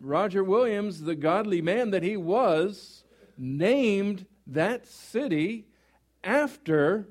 [0.00, 3.04] Roger Williams, the godly man that he was,
[3.36, 5.66] named that city
[6.24, 7.06] after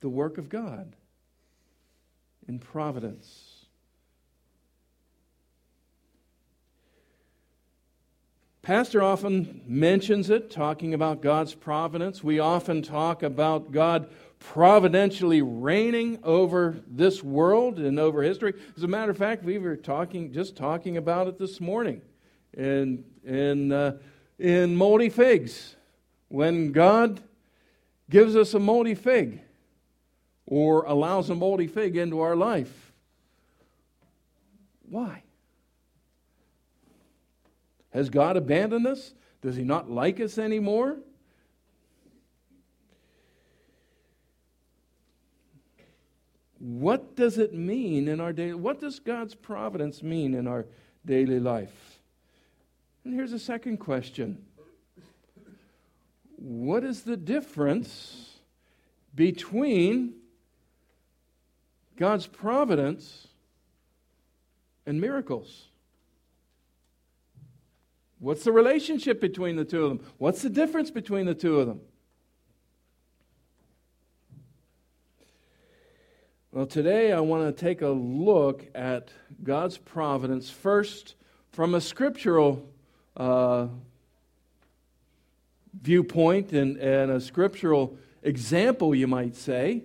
[0.00, 0.96] the work of God
[2.46, 3.64] in providence.
[8.64, 12.24] Pastor often mentions it, talking about God's providence.
[12.24, 14.08] We often talk about God
[14.52, 18.52] providentially reigning over this world and over history.
[18.76, 22.02] As a matter of fact, we were talking, just talking about it this morning
[22.52, 23.96] in, in, uh,
[24.38, 25.76] in moldy figs.
[26.28, 27.22] When God
[28.10, 29.40] gives us a moldy fig
[30.46, 32.92] or allows a moldy fig into our life,
[34.88, 35.22] why?
[37.90, 39.14] Has God abandoned us?
[39.40, 40.98] Does He not like us anymore?
[46.64, 50.64] What does it mean in our daily what does God's providence mean in our
[51.04, 51.98] daily life?
[53.04, 54.42] And here's a second question.
[56.36, 58.38] What is the difference
[59.14, 60.14] between
[61.98, 63.28] God's providence
[64.86, 65.66] and miracles?
[68.20, 70.08] What's the relationship between the two of them?
[70.16, 71.82] What's the difference between the two of them?
[76.54, 79.10] Well, today I want to take a look at
[79.42, 81.16] God's providence first
[81.50, 82.64] from a scriptural
[83.16, 83.66] uh,
[85.82, 89.82] viewpoint and, and a scriptural example, you might say.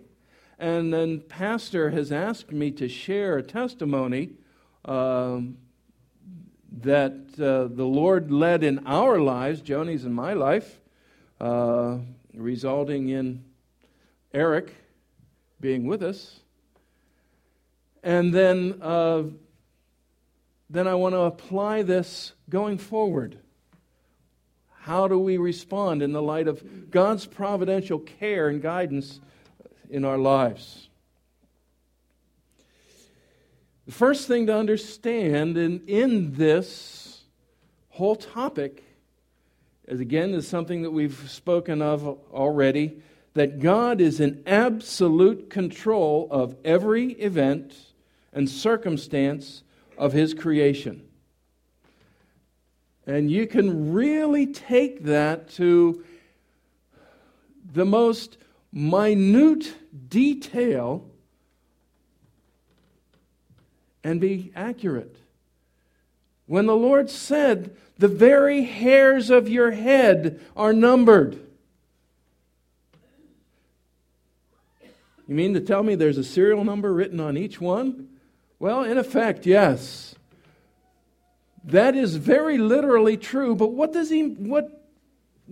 [0.59, 4.33] And then, Pastor has asked me to share a testimony
[4.85, 5.57] um,
[6.83, 10.79] that uh, the Lord led in our lives, Joni's and my life,
[11.41, 11.97] uh,
[12.35, 13.43] resulting in
[14.35, 14.75] Eric
[15.59, 16.41] being with us.
[18.03, 19.23] And then, uh,
[20.69, 23.37] then I want to apply this going forward.
[24.81, 29.19] How do we respond in the light of God's providential care and guidance
[29.89, 30.89] in our lives?
[33.85, 37.23] The first thing to understand in, in this
[37.89, 38.83] whole topic
[39.87, 43.01] is again is something that we've spoken of already
[43.33, 47.75] that God is in absolute control of every event
[48.33, 49.63] and circumstance
[49.97, 51.03] of his creation.
[53.05, 56.03] And you can really take that to
[57.73, 58.37] the most
[58.71, 59.73] minute
[60.09, 61.09] detail
[64.03, 65.17] and be accurate.
[66.45, 71.39] When the Lord said, The very hairs of your head are numbered.
[75.27, 78.07] You mean to tell me there's a serial number written on each one?
[78.59, 80.15] Well, in effect, yes.
[81.63, 84.75] That is very literally true, but what does he what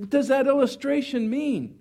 [0.10, 1.80] does that illustration mean?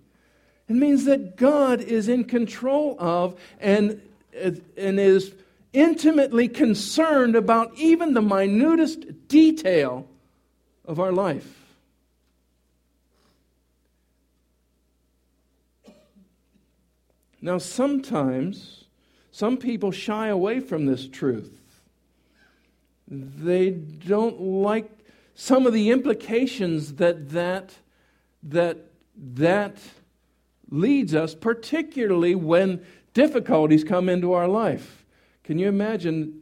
[0.69, 4.01] It means that God is in control of and,
[4.35, 5.33] and is
[5.73, 10.09] intimately concerned about even the minutest detail
[10.85, 11.53] of our life.
[17.41, 18.86] Now, sometimes
[19.37, 21.61] some people shy away from this truth.
[23.07, 24.91] They don't like
[25.35, 27.75] some of the implications that that,
[28.45, 28.79] that,
[29.15, 29.77] that
[30.71, 32.83] leads us, particularly when
[33.13, 35.05] difficulties come into our life.
[35.45, 36.41] Can you imagine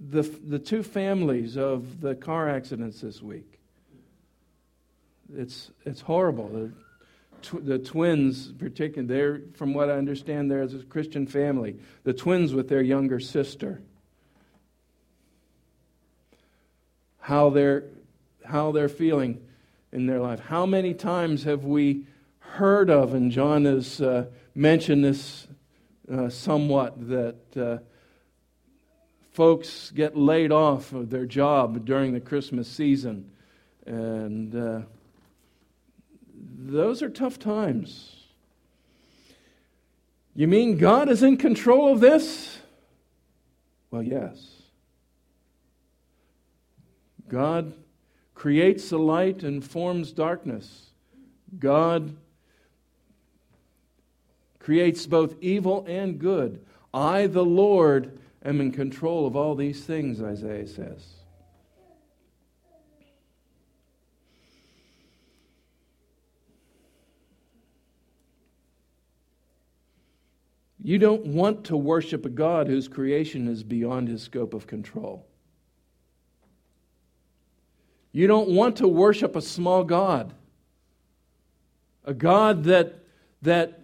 [0.00, 3.60] the, the two families of the car accidents this week?
[5.32, 6.72] It's, it's horrible.
[7.44, 11.76] The, tw- the twins, particularly, they're, from what I understand, they're a Christian family.
[12.04, 13.80] The twins with their younger sister.
[17.20, 17.84] How they're,
[18.44, 19.40] how they're feeling
[19.92, 20.40] in their life.
[20.40, 22.06] How many times have we
[22.38, 25.46] heard of, and John has uh, mentioned this
[26.10, 27.56] uh, somewhat, that.
[27.56, 27.78] Uh,
[29.34, 33.28] folks get laid off of their job during the Christmas season.
[33.84, 34.82] And uh,
[36.56, 38.16] those are tough times.
[40.34, 42.58] You mean God is in control of this?
[43.90, 44.50] Well, yes.
[47.28, 47.72] God
[48.34, 50.90] creates the light and forms darkness.
[51.58, 52.16] God
[54.58, 56.64] creates both evil and good.
[56.92, 61.04] I, the Lord, am in control of all these things, Isaiah says.
[70.86, 75.26] You don't want to worship a God whose creation is beyond his scope of control.
[78.12, 80.34] You don't want to worship a small God,
[82.04, 82.96] a God that,
[83.40, 83.80] that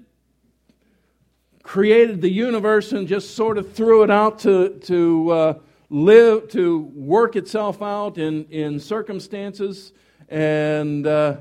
[1.62, 5.54] created the universe and just sort of threw it out to, to uh,
[5.88, 9.94] live, to work itself out in, in circumstances.
[10.28, 11.38] And uh,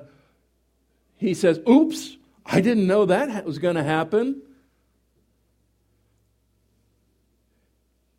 [1.17, 2.15] he says, Oops,
[2.45, 4.43] I didn't know that was going to happen.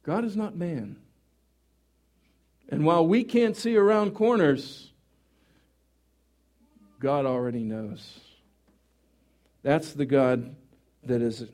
[0.02, 0.97] God is not man.
[2.69, 4.91] And while we can't see around corners,
[7.00, 8.20] God already knows.
[9.62, 10.55] That's the God
[11.05, 11.44] that is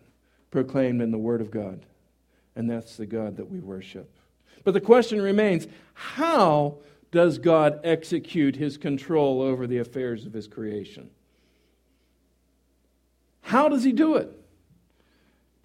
[0.50, 1.84] proclaimed in the Word of God.
[2.54, 4.10] And that's the God that we worship.
[4.64, 6.78] But the question remains how
[7.12, 11.10] does God execute his control over the affairs of his creation?
[13.42, 14.28] How does he do it?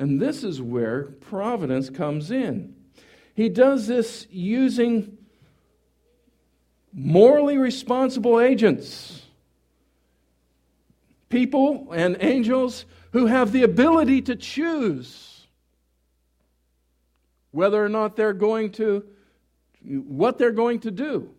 [0.01, 2.73] And this is where providence comes in.
[3.35, 5.15] He does this using
[6.91, 9.21] morally responsible agents,
[11.29, 15.45] people and angels who have the ability to choose
[17.51, 19.05] whether or not they're going to,
[19.83, 21.29] what they're going to do.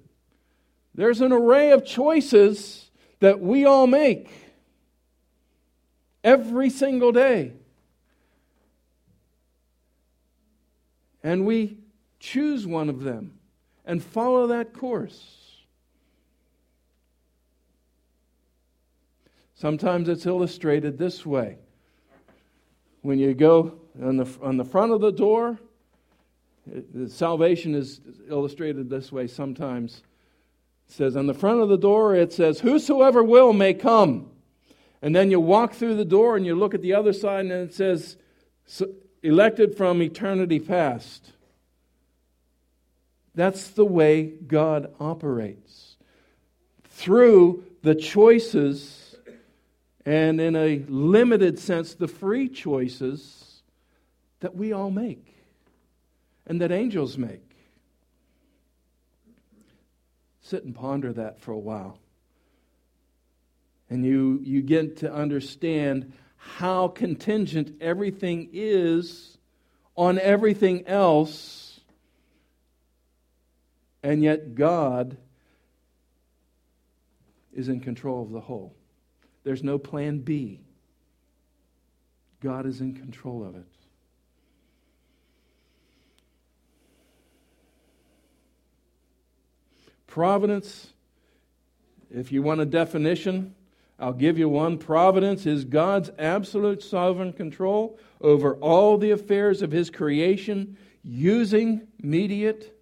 [0.94, 4.30] There's an array of choices that we all make
[6.22, 7.54] every single day.
[11.22, 11.78] And we
[12.18, 13.38] choose one of them
[13.84, 15.42] and follow that course.
[19.54, 21.56] Sometimes it's illustrated this way.
[23.02, 25.58] When you go on the, on the front of the door,
[26.70, 30.02] it, salvation is illustrated this way sometimes.
[30.88, 34.30] It says, on the front of the door, it says, Whosoever will may come.
[35.00, 37.52] And then you walk through the door and you look at the other side and
[37.52, 38.16] it says,
[39.22, 41.32] Elected from eternity past.
[43.34, 45.96] That's the way God operates.
[46.84, 49.16] Through the choices
[50.04, 53.62] and in a limited sense, the free choices
[54.40, 55.34] that we all make
[56.46, 57.52] and that angels make.
[60.42, 61.98] Sit and ponder that for a while.
[63.88, 66.12] And you, you get to understand
[66.44, 69.38] how contingent everything is
[69.96, 71.80] on everything else,
[74.02, 75.16] and yet God
[77.52, 78.74] is in control of the whole.
[79.44, 80.60] There's no plan B.
[82.40, 83.66] God is in control of it.
[90.08, 90.92] Providence,
[92.10, 93.54] if you want a definition,
[94.02, 94.78] I'll give you one.
[94.78, 102.72] Providence is God's absolute sovereign control over all the affairs of His creation using mediate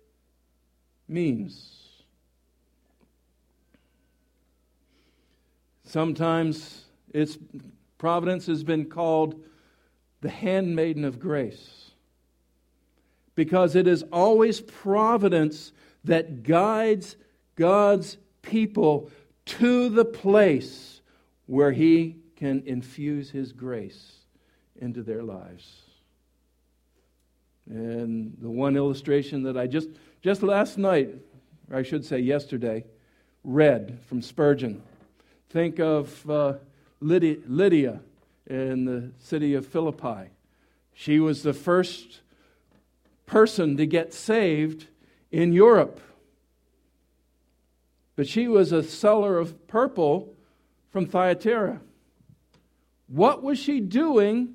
[1.06, 1.76] means.
[5.84, 7.36] Sometimes its
[7.98, 9.44] providence has been called
[10.22, 11.90] the handmaiden of grace
[13.34, 15.72] because it is always providence
[16.04, 17.16] that guides
[17.56, 19.10] God's people
[19.44, 20.99] to the place
[21.50, 24.12] where He can infuse His grace
[24.80, 25.82] into their lives.
[27.68, 29.88] And the one illustration that I just,
[30.22, 31.12] just last night,
[31.68, 32.84] or I should say yesterday,
[33.42, 34.80] read from Spurgeon
[35.48, 36.52] Think of uh,
[37.00, 37.98] Lydia, Lydia
[38.46, 40.30] in the city of Philippi.
[40.92, 42.20] She was the first
[43.26, 44.86] person to get saved
[45.32, 46.00] in Europe.
[48.14, 50.36] But she was a seller of purple
[50.90, 51.80] from Thyatira.
[53.08, 54.54] What was she doing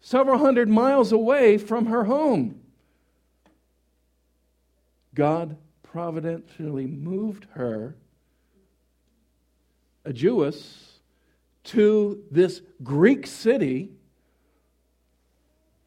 [0.00, 2.60] several hundred miles away from her home?
[5.14, 7.96] God providentially moved her
[10.04, 10.98] a Jewess
[11.64, 13.90] to this Greek city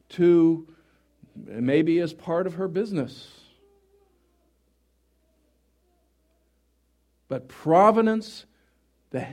[0.09, 0.67] to
[1.35, 3.29] maybe as part of her business.
[7.27, 8.45] But providence,
[9.09, 9.27] the,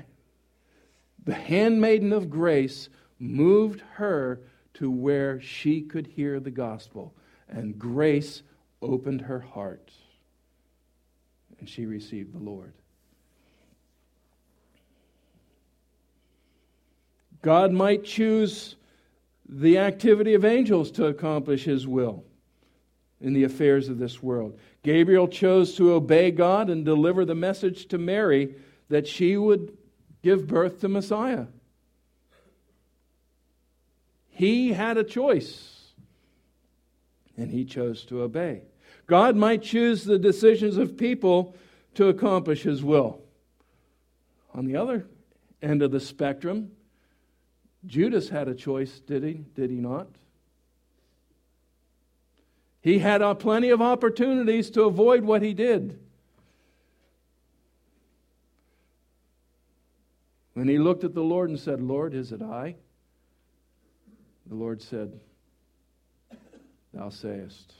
[1.24, 2.88] the handmaiden of grace,
[3.18, 4.40] moved her
[4.74, 7.14] to where she could hear the gospel.
[7.48, 8.42] And grace
[8.80, 9.90] opened her heart.
[11.58, 12.72] And she received the Lord.
[17.42, 18.76] God might choose
[19.48, 22.24] the activity of angels to accomplish his will
[23.20, 24.58] in the affairs of this world.
[24.82, 28.54] Gabriel chose to obey God and deliver the message to Mary
[28.88, 29.76] that she would
[30.22, 31.46] give birth to Messiah.
[34.30, 35.92] He had a choice,
[37.36, 38.62] and he chose to obey.
[39.06, 41.54] God might choose the decisions of people
[41.94, 43.20] to accomplish his will.
[44.54, 45.06] On the other
[45.60, 46.72] end of the spectrum,
[47.84, 49.44] Judas had a choice, did he?
[49.54, 50.08] Did he not?
[52.80, 55.98] He had uh, plenty of opportunities to avoid what he did.
[60.54, 62.76] When he looked at the Lord and said, Lord, is it I?
[64.46, 65.18] The Lord said,
[66.92, 67.72] Thou sayest.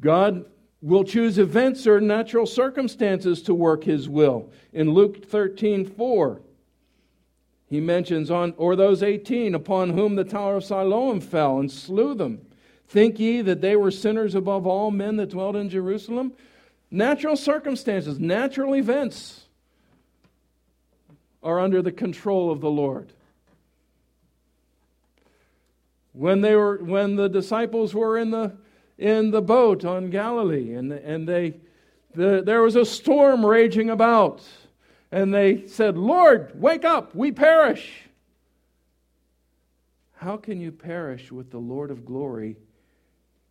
[0.00, 0.44] God
[0.82, 4.50] will choose events or natural circumstances to work his will.
[4.72, 6.40] In Luke 13 4,
[7.70, 12.14] he mentions, on, or those 18 upon whom the tower of Siloam fell and slew
[12.14, 12.44] them.
[12.88, 16.32] Think ye that they were sinners above all men that dwelt in Jerusalem?
[16.90, 19.42] Natural circumstances, natural events
[21.42, 23.12] are under the control of the Lord.
[26.12, 28.56] When, they were, when the disciples were in the
[28.98, 31.54] in the boat on Galilee, and, and they,
[32.14, 34.42] the, there was a storm raging about.
[35.10, 38.02] And they said, Lord, wake up, we perish.
[40.14, 42.56] How can you perish with the Lord of glory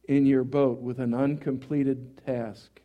[0.08, 2.82] in your boat with an uncompleted task?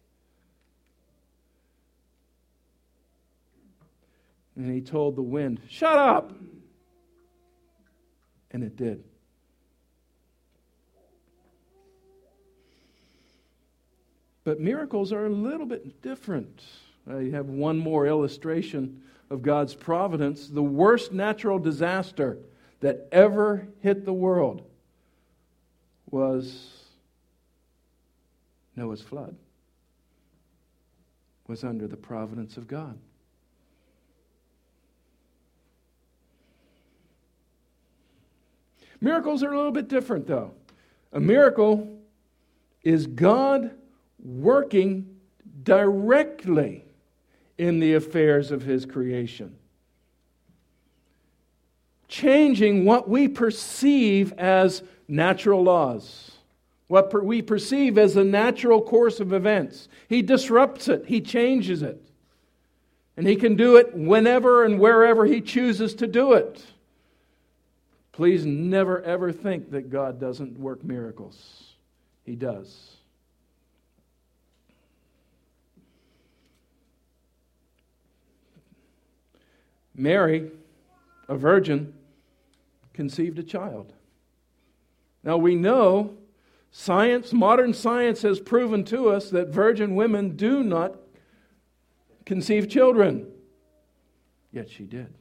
[4.56, 6.32] And he told the wind, Shut up!
[8.50, 9.04] And it did.
[14.42, 16.64] But miracles are a little bit different.
[17.08, 20.48] I have one more illustration of God's providence.
[20.48, 22.38] The worst natural disaster
[22.80, 24.62] that ever hit the world
[26.10, 26.77] was
[28.78, 29.36] Noah's flood.
[31.48, 32.98] Was under the providence of God.
[39.00, 40.52] Miracles are a little bit different, though.
[41.12, 41.98] A miracle
[42.82, 43.70] is God
[44.22, 45.16] working
[45.62, 46.84] directly
[47.56, 49.56] in the affairs of his creation.
[52.08, 56.37] Changing what we perceive as natural laws,
[56.88, 59.88] what per- we perceive as a natural course of events.
[60.08, 62.02] He disrupts it, he changes it.
[63.16, 66.64] And he can do it whenever and wherever he chooses to do it.
[68.12, 71.74] Please never ever think that God doesn't work miracles.
[72.24, 72.96] He does.
[79.94, 80.50] Mary,
[81.28, 81.92] a virgin,
[82.92, 83.92] conceived a child.
[85.24, 86.16] Now we know
[86.70, 90.96] science, modern science has proven to us that virgin women do not
[92.24, 93.26] conceive children.
[94.52, 95.14] Yet she did.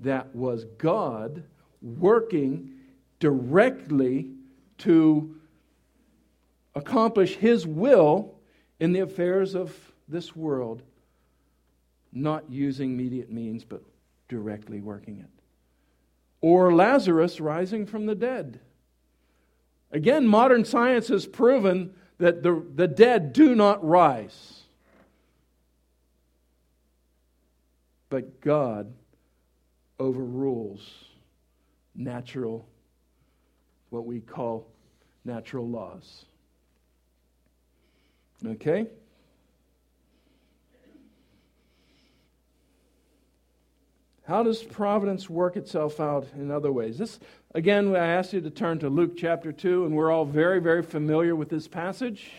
[0.00, 1.44] That was God
[1.82, 2.72] working
[3.18, 4.30] directly
[4.78, 5.36] to
[6.74, 8.34] accomplish His will
[8.78, 9.76] in the affairs of
[10.08, 10.82] this world
[12.12, 13.82] not using immediate means, but
[14.28, 15.30] directly working it.
[16.40, 18.60] Or Lazarus rising from the dead.
[19.92, 24.62] Again, modern science has proven that the, the dead do not rise.
[28.08, 28.92] But God
[29.98, 31.04] overrules
[31.94, 32.68] natural,
[33.90, 34.66] what we call
[35.24, 36.24] natural laws.
[38.44, 38.86] Okay?
[44.30, 46.98] How does providence work itself out in other ways?
[46.98, 47.18] This,
[47.54, 50.82] again, I ask you to turn to Luke chapter 2, and we're all very, very
[50.82, 52.30] familiar with this passage.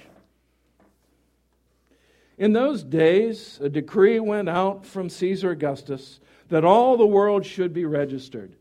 [2.37, 7.73] In those days, a decree went out from Caesar Augustus that all the world should
[7.73, 8.55] be registered.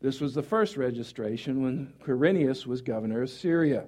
[0.00, 3.84] This was the first registration when Quirinius was governor of Syria.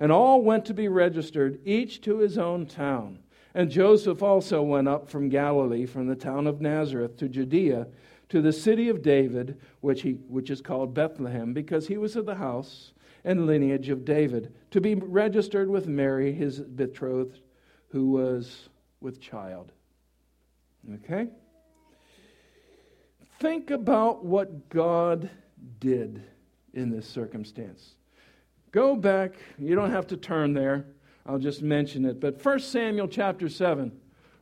[0.00, 3.20] And all went to be registered, each to his own town.
[3.54, 7.86] And Joseph also went up from Galilee, from the town of Nazareth to Judea
[8.32, 12.24] to the city of David, which, he, which is called Bethlehem, because he was of
[12.24, 17.40] the house and lineage of David, to be registered with Mary, his betrothed,
[17.88, 18.70] who was
[19.02, 19.70] with child.
[20.94, 21.28] Okay?
[23.38, 25.28] Think about what God
[25.78, 26.22] did
[26.72, 27.96] in this circumstance.
[28.70, 30.86] Go back, you don't have to turn there.
[31.26, 32.18] I'll just mention it.
[32.18, 33.92] But 1 Samuel chapter 7,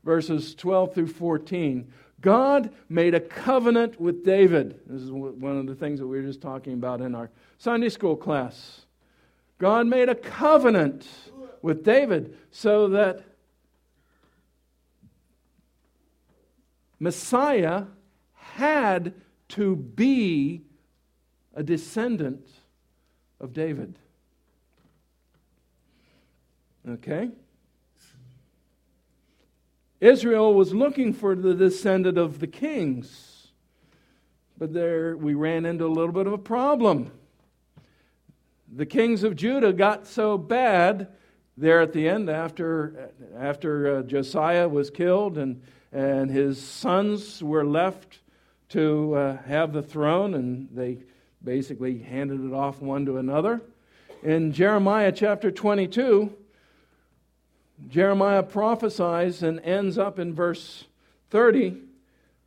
[0.05, 4.81] verses 12 through 14 God made a covenant with David.
[4.87, 7.89] This is one of the things that we were just talking about in our Sunday
[7.89, 8.85] school class.
[9.59, 11.07] God made a covenant
[11.63, 13.23] with David so that
[16.99, 17.85] Messiah
[18.35, 19.15] had
[19.49, 20.63] to be
[21.55, 22.47] a descendant
[23.41, 23.99] of David.
[26.89, 27.31] Okay?
[30.01, 33.49] Israel was looking for the descendant of the kings.
[34.57, 37.13] But there we ran into a little bit of a problem.
[38.73, 41.09] The kings of Judah got so bad
[41.57, 47.65] there at the end after, after uh, Josiah was killed and, and his sons were
[47.65, 48.21] left
[48.71, 50.99] to uh, have the throne, and they
[51.43, 53.61] basically handed it off one to another.
[54.23, 56.33] In Jeremiah chapter 22,
[57.89, 60.85] Jeremiah prophesies and ends up in verse
[61.31, 61.77] 30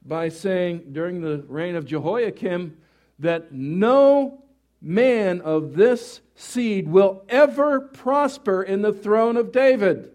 [0.05, 2.77] by saying, during the reign of Jehoiakim,
[3.19, 4.43] that no
[4.81, 10.11] man of this seed will ever prosper in the throne of David.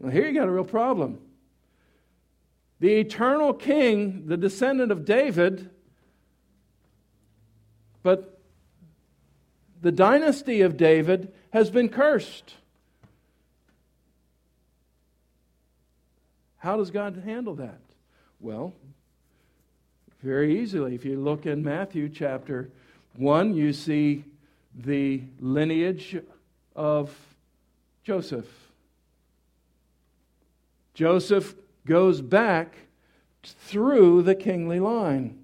[0.00, 1.20] Well, here you got a real problem.
[2.80, 5.70] The eternal king, the descendant of David,
[8.02, 8.40] but
[9.80, 12.54] the dynasty of David has been cursed.
[16.68, 17.80] How does God handle that?
[18.40, 18.74] Well,
[20.22, 20.94] very easily.
[20.94, 22.68] If you look in Matthew chapter
[23.16, 24.26] 1, you see
[24.74, 26.18] the lineage
[26.76, 27.16] of
[28.04, 28.44] Joseph.
[30.92, 31.54] Joseph
[31.86, 32.74] goes back
[33.42, 35.38] through the kingly line.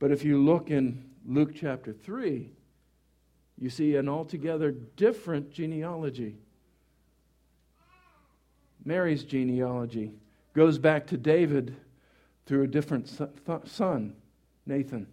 [0.00, 2.50] But if you look in Luke chapter 3,
[3.60, 6.34] you see an altogether different genealogy.
[8.88, 10.12] Mary's genealogy
[10.54, 11.76] goes back to David
[12.46, 13.06] through a different
[13.66, 14.16] son,
[14.64, 15.06] Nathan.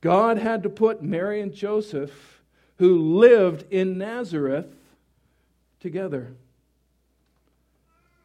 [0.00, 2.40] God had to put Mary and Joseph,
[2.78, 4.72] who lived in Nazareth,
[5.80, 6.32] together.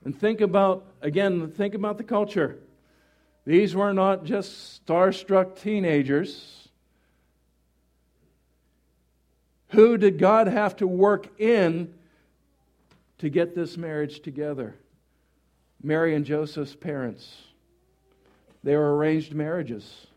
[0.04, 2.60] And think about, again, think about the culture.
[3.46, 6.65] These were not just starstruck teenagers.
[9.76, 11.94] Who did God have to work in
[13.18, 14.76] to get this marriage together?
[15.84, 17.44] Mary and Joseph's parents.
[18.64, 20.08] They were arranged marriages.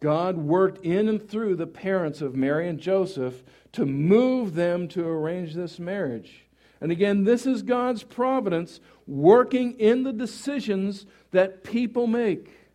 [0.00, 5.08] God worked in and through the parents of Mary and Joseph to move them to
[5.08, 6.44] arrange this marriage.
[6.82, 12.65] And again, this is God's providence working in the decisions that people make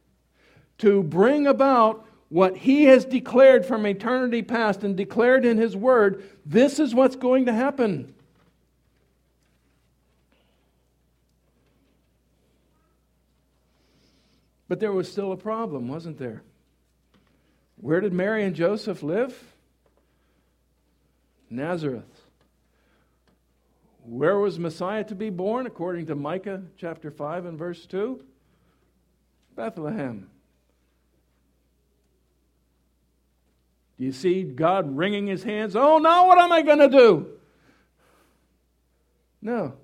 [0.82, 6.24] to bring about what He has declared from eternity past and declared in His Word.
[6.46, 8.14] This is what's going to happen.
[14.68, 16.44] But there was still a problem, wasn't there?
[17.76, 19.38] Where did Mary and Joseph live?
[21.50, 22.06] Nazareth.
[24.04, 28.24] Where was Messiah to be born, according to Micah chapter 5 and verse 2?
[29.56, 30.30] Bethlehem.
[34.02, 35.76] Do you see God wringing his hands?
[35.76, 37.28] Oh, now what am I going to do?
[39.44, 39.76] No.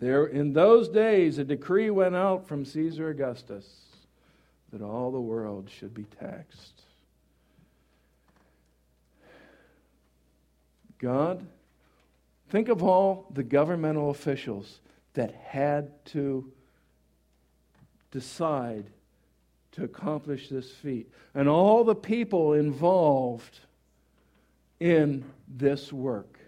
[0.00, 3.66] There, in those days, a decree went out from Caesar Augustus
[4.70, 6.82] that all the world should be taxed.
[10.98, 11.42] God,
[12.50, 14.80] think of all the governmental officials
[15.14, 16.52] that had to
[18.10, 18.84] decide
[19.74, 23.60] to accomplish this feat, and all the people involved
[24.80, 26.38] in this work.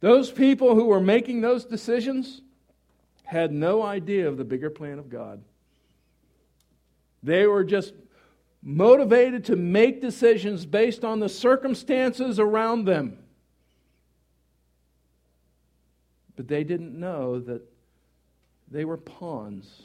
[0.00, 2.40] Those people who were making those decisions
[3.22, 5.42] had no idea of the bigger plan of God.
[7.22, 7.92] They were just
[8.62, 13.18] motivated to make decisions based on the circumstances around them.
[16.40, 17.60] But they didn't know that
[18.70, 19.82] they were pawns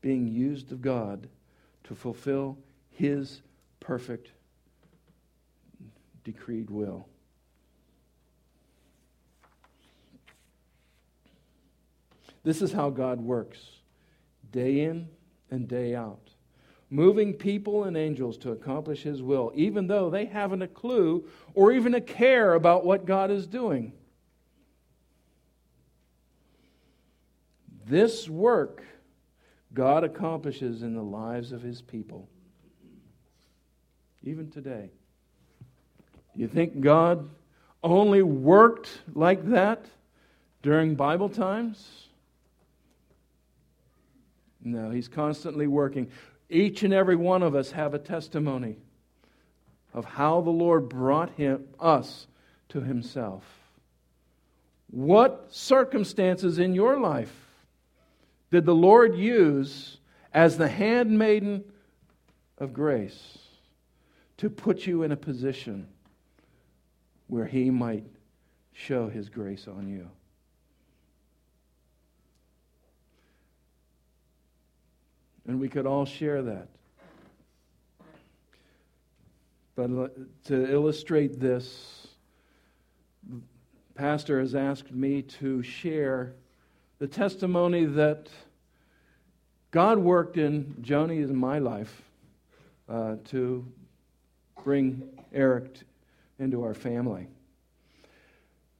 [0.00, 1.28] being used of God
[1.82, 2.56] to fulfill
[2.92, 3.42] His
[3.80, 4.30] perfect
[6.22, 7.08] decreed will.
[12.44, 13.58] This is how God works
[14.52, 15.08] day in
[15.50, 16.30] and day out,
[16.90, 21.72] moving people and angels to accomplish His will, even though they haven't a clue or
[21.72, 23.92] even a care about what God is doing.
[27.86, 28.82] This work
[29.74, 32.28] God accomplishes in the lives of His people,
[34.22, 34.90] even today.
[36.34, 37.28] You think God
[37.82, 39.84] only worked like that
[40.62, 42.08] during Bible times?
[44.64, 46.10] No, he's constantly working.
[46.48, 48.76] Each and every one of us have a testimony
[49.92, 52.26] of how the Lord brought him, us
[52.68, 53.44] to himself.
[54.90, 57.34] What circumstances in your life
[58.52, 59.96] did the Lord use
[60.34, 61.64] as the handmaiden
[62.58, 63.38] of grace
[64.36, 65.88] to put you in a position
[67.28, 68.04] where he might
[68.74, 70.06] show his grace on you?
[75.46, 76.68] And we could all share that.
[79.74, 82.06] But to illustrate this,
[83.94, 86.34] Pastor has asked me to share
[87.02, 88.28] the testimony that
[89.72, 92.00] God worked in Joni my life
[92.88, 93.66] uh, to
[94.62, 95.02] bring
[95.34, 95.80] Eric
[96.38, 97.26] into our family.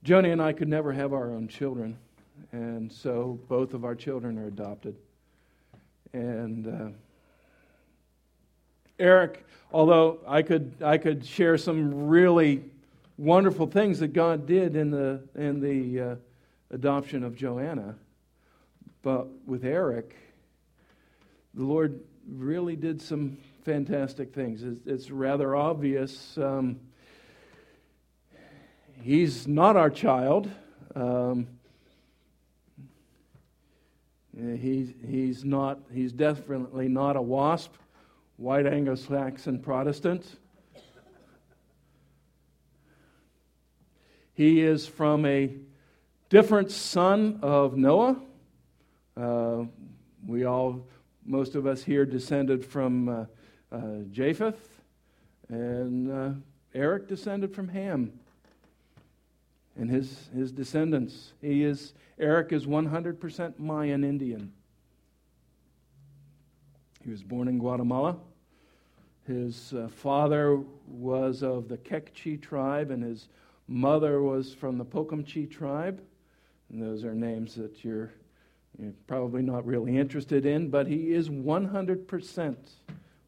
[0.05, 1.97] Joni and I could never have our own children,
[2.53, 4.95] and so both of our children are adopted.
[6.13, 6.97] And uh,
[9.01, 12.63] Eric, although I could, I could share some really
[13.19, 16.15] wonderful things that God did in the, in the uh,
[16.71, 17.97] adoption of Joanna,
[19.03, 20.17] but with Eric,
[21.55, 24.63] the Lord really did some fantastic things.
[24.63, 26.39] It's, it's rather obvious.
[26.39, 26.81] Um,
[29.03, 30.51] he's not our child.
[30.95, 31.49] Um,
[34.35, 37.75] He's, he's, not, he's definitely not a WASP,
[38.39, 40.25] white Anglo Saxon Protestant.
[44.33, 45.55] He is from a
[46.31, 48.17] different son of Noah.
[49.17, 49.65] Uh,
[50.27, 50.87] we all,
[51.25, 53.25] most of us here, descended from uh,
[53.71, 54.83] uh, Japheth,
[55.49, 56.31] and uh,
[56.75, 58.13] Eric descended from Ham
[59.77, 61.33] and his, his descendants.
[61.41, 64.53] He is, Eric is 100% Mayan Indian.
[67.03, 68.17] He was born in Guatemala.
[69.27, 73.29] His uh, father was of the Kekchi tribe, and his
[73.69, 76.03] mother was from the Pocumchi tribe.
[76.71, 78.13] And those are names that you're,
[78.79, 82.57] you're probably not really interested in, but he is 100%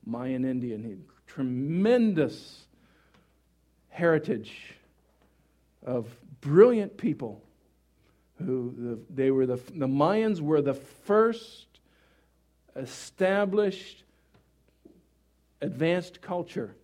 [0.07, 0.83] Mayan Indian.
[0.83, 2.66] He tremendous
[3.88, 4.74] heritage
[5.85, 6.09] of
[6.40, 7.42] brilliant people
[8.44, 11.66] who they were the, the Mayans were the first
[12.76, 14.04] established
[15.61, 16.74] advanced culture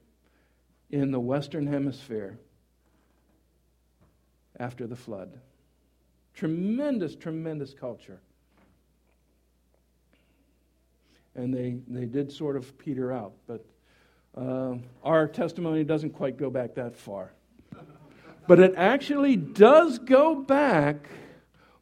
[0.91, 2.39] in the Western Hemisphere
[4.59, 5.39] after the flood.
[6.35, 8.21] Tremendous, tremendous culture.
[11.35, 13.65] And they, they did sort of peter out, but
[14.37, 17.33] uh, our testimony doesn't quite go back that far.
[18.47, 21.09] But it actually does go back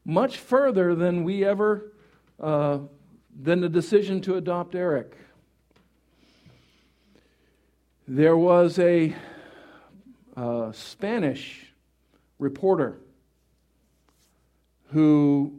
[0.04, 1.92] much further than we ever,
[2.40, 2.80] uh,
[3.40, 5.16] than the decision to adopt Eric.
[8.06, 9.14] There was a
[10.36, 11.72] uh, Spanish
[12.38, 12.98] reporter
[14.92, 15.57] who,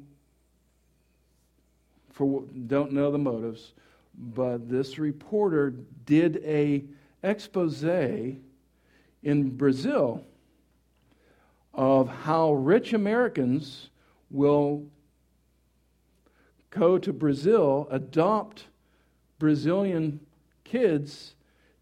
[2.19, 3.71] for don't know the motives,
[4.13, 5.73] but this reporter
[6.05, 6.83] did a
[7.23, 7.81] expose
[9.23, 10.25] in Brazil
[11.73, 13.89] of how rich Americans
[14.29, 14.85] will
[16.71, 18.65] go to Brazil, adopt
[19.39, 20.19] Brazilian
[20.65, 21.35] kids,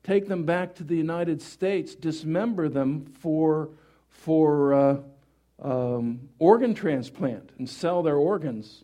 [0.03, 3.69] take them back to the United States, dismember them for,
[4.07, 4.97] for uh,
[5.63, 8.83] um, organ transplant, and sell their organs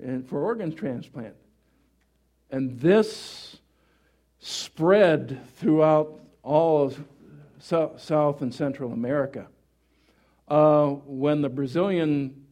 [0.00, 1.34] and for organ transplant.
[2.50, 3.56] And this
[4.38, 7.04] spread throughout all of
[7.60, 9.46] South and Central America
[10.48, 12.44] uh, when the Brazilian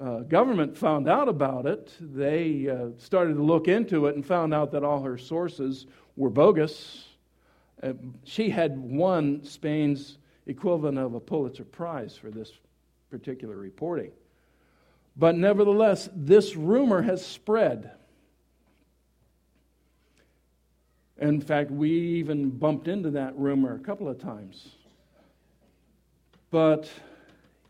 [0.00, 4.54] uh, government found out about it, they uh, started to look into it and found
[4.54, 5.86] out that all her sources
[6.16, 7.06] were bogus.
[8.24, 12.52] She had won Spain's equivalent of a Pulitzer Prize for this
[13.10, 14.12] particular reporting.
[15.16, 17.92] But nevertheless, this rumor has spread.
[21.18, 24.76] In fact, we even bumped into that rumor a couple of times.
[26.50, 26.88] But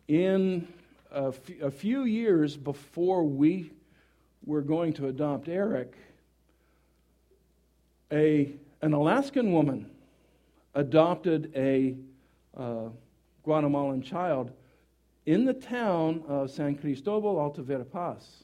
[0.06, 0.68] in
[1.10, 3.72] a, few years before we
[4.44, 5.94] were going to adopt Eric,
[8.12, 9.90] a, an Alaskan woman
[10.74, 11.96] adopted a
[12.56, 12.88] uh,
[13.42, 14.52] Guatemalan child
[15.30, 18.42] in the town of San Cristobal Alta Verapaz,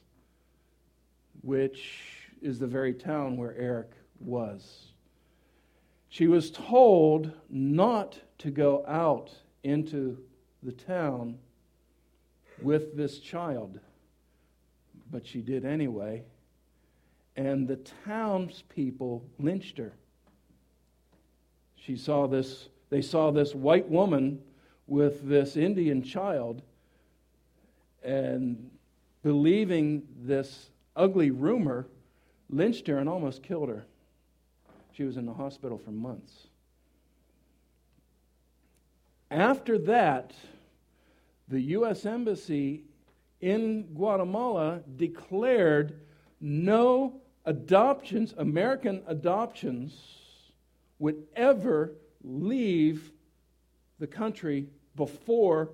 [1.41, 4.93] which is the very town where Eric was.
[6.07, 9.31] She was told not to go out
[9.65, 10.17] into
[10.63, 11.39] the town
[12.61, 13.81] with this child.
[15.11, 16.23] But she did anyway.
[17.35, 19.91] And the townspeople lynched her.
[21.75, 24.41] She saw this, they saw this white woman
[24.87, 26.61] with this Indian child,
[28.07, 28.71] and
[29.21, 31.85] believing this ugly rumor,
[32.49, 33.85] lynched her and almost killed her.
[34.93, 36.47] She was in the hospital for months.
[39.29, 40.33] After that,
[41.49, 42.05] the U.S.
[42.05, 42.85] Embassy
[43.41, 45.99] in Guatemala declared
[46.39, 49.93] no adoptions, American adoptions,
[50.99, 51.91] would ever
[52.23, 53.11] leave
[53.99, 55.71] the country before,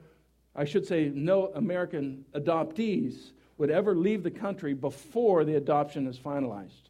[0.56, 6.18] I should say, no American adoptees would ever leave the country before the adoption is
[6.18, 6.90] finalized.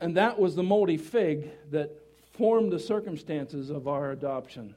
[0.00, 1.90] And that was the moldy fig that
[2.32, 4.74] formed the circumstances of our adoption.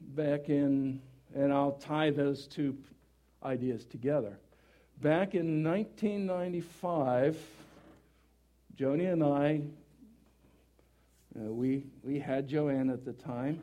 [0.00, 1.00] Back in,
[1.34, 2.76] and I'll tie those two
[3.42, 4.38] ideas together.
[5.00, 7.36] Back in 1995,
[8.76, 9.60] Joni and I,
[11.34, 13.60] uh, we, we had Joanne at the time,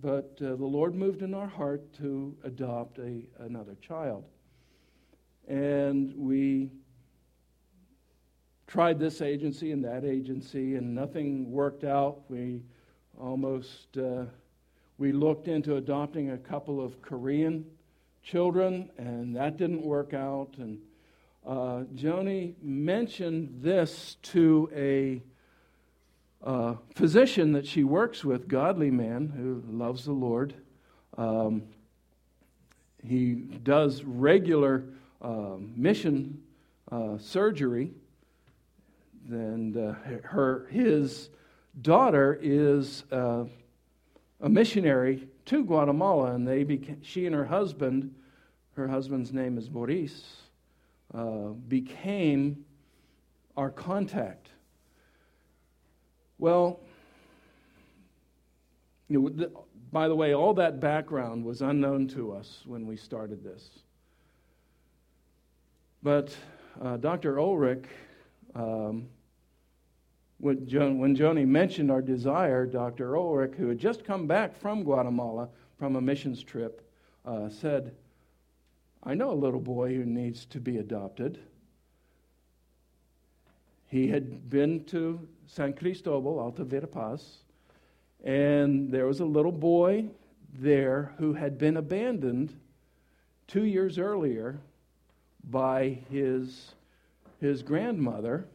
[0.00, 4.24] but uh, the Lord moved in our heart to adopt a, another child.
[5.48, 6.70] And we
[8.66, 12.20] tried this agency and that agency, and nothing worked out.
[12.28, 12.62] We
[13.18, 14.24] almost uh,
[14.98, 17.64] we looked into adopting a couple of Korean
[18.22, 20.54] children, and that didn't work out.
[20.58, 20.78] And
[21.46, 25.22] uh, Joni mentioned this to a
[26.48, 30.54] uh, physician that she works with, godly man who loves the Lord.
[31.16, 31.64] Um,
[33.06, 34.84] he does regular
[35.20, 36.42] uh, mission
[36.90, 37.92] uh, surgery
[39.28, 39.92] and uh,
[40.24, 41.28] her his
[41.82, 43.44] daughter is uh,
[44.40, 48.14] a missionary to Guatemala, and they became, she and her husband,
[48.74, 50.24] her husband's name is Maurice,
[51.14, 52.64] uh, became
[53.56, 54.48] our contact.
[56.38, 56.80] Well,
[59.08, 63.42] you know, by the way, all that background was unknown to us when we started
[63.42, 63.68] this.
[66.02, 66.34] But
[66.80, 67.40] uh, Dr.
[67.40, 67.84] Ulrich
[68.54, 69.08] um,
[70.38, 73.16] when, when Joni mentioned our desire, Dr.
[73.16, 75.48] Ulrich, who had just come back from Guatemala
[75.78, 76.88] from a missions trip,
[77.24, 77.94] uh, said,
[79.02, 81.40] I know a little boy who needs to be adopted.
[83.86, 87.38] He had been to San Cristobal, Alta Verapaz,
[88.22, 90.08] and there was a little boy
[90.52, 92.54] there who had been abandoned
[93.46, 94.60] two years earlier
[95.50, 96.74] by his,
[97.40, 98.46] his grandmother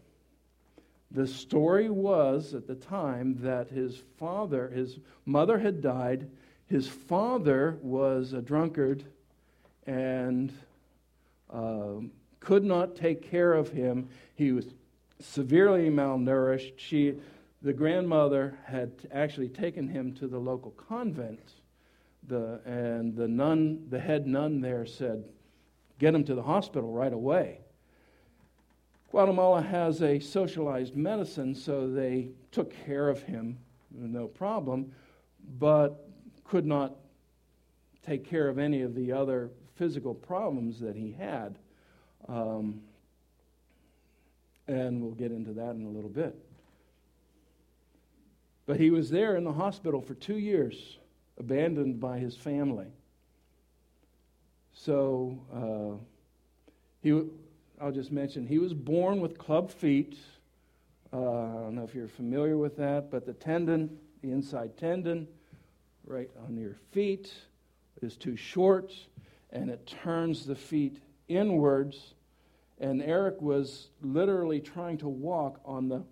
[1.14, 6.28] the story was at the time that his father, his mother had died,
[6.66, 9.04] his father was a drunkard
[9.86, 10.52] and
[11.52, 12.00] uh,
[12.40, 14.10] could not take care of him.
[14.36, 14.66] He was
[15.20, 16.74] severely malnourished.
[16.78, 17.16] She,
[17.62, 21.54] the grandmother had actually taken him to the local convent,
[22.28, 25.26] the, and the nun, the head nun there said,
[26.00, 27.60] "Get him to the hospital right away."
[29.12, 33.60] Guatemala has a socialized medicine, so they took care of him,
[33.92, 34.92] no problem,
[35.60, 36.10] but
[36.44, 36.96] could not
[38.04, 41.60] take care of any of the other physical problems that he had.
[42.28, 42.82] Um,
[44.68, 46.36] and we'll get into that in a little bit.
[48.66, 50.98] But he was there in the hospital for two years,
[51.38, 52.88] abandoned by his family.
[54.74, 56.04] So uh,
[57.02, 57.22] he
[57.82, 60.18] I'll just mention he was born with club feet.
[61.12, 65.28] Uh, I don't know if you're familiar with that, but the tendon, the inside tendon,
[66.06, 67.34] right on your feet,
[68.02, 68.94] is too short
[69.52, 72.16] and it turns the feet inwards.
[72.80, 76.04] And Eric was literally trying to walk on the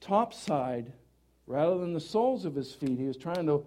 [0.00, 0.92] top side
[1.46, 2.98] rather than the soles of his feet.
[2.98, 3.64] He was trying to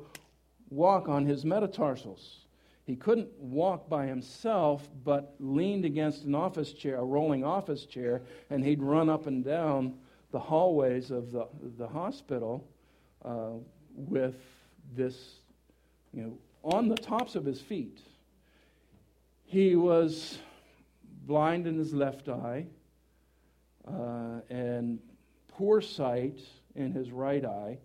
[0.70, 2.46] walk on his metatarsals.
[2.86, 8.22] He couldn't walk by himself, but leaned against an office chair, a rolling office chair,
[8.50, 9.96] and he'd run up and down
[10.32, 12.66] the hallways of the, the hospital
[13.26, 13.52] uh,
[13.94, 14.36] with
[14.96, 15.40] this,
[16.14, 18.00] you know, on the tops of his feet.
[19.44, 20.40] He was
[21.28, 22.66] blind in his left eye
[23.88, 25.00] uh, and
[25.50, 26.40] poor sight
[26.76, 27.78] in his right eye.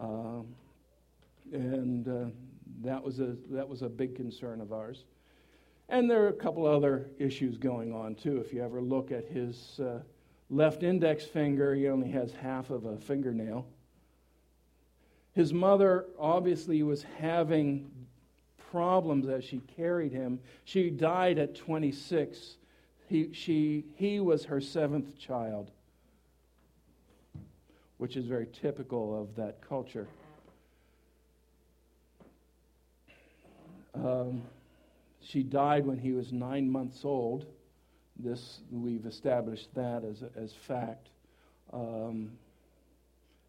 [0.00, 0.46] Um,
[1.52, 2.30] and uh,
[2.82, 5.04] that was a, that was a big concern of ours.
[5.88, 8.38] And there are a couple other issues going on, too.
[8.38, 10.00] If you ever look at his uh,
[10.48, 13.66] left index finger, he only has half of a fingernail.
[15.34, 17.90] His mother obviously was having
[18.70, 20.40] problems as she carried him.
[20.64, 22.56] She died at 26.
[23.12, 25.70] He, she, he was her seventh child,
[27.98, 30.08] which is very typical of that culture.
[33.94, 34.40] Um,
[35.20, 37.44] she died when he was nine months old.
[38.18, 41.10] This we've established that as as fact,
[41.70, 42.30] um,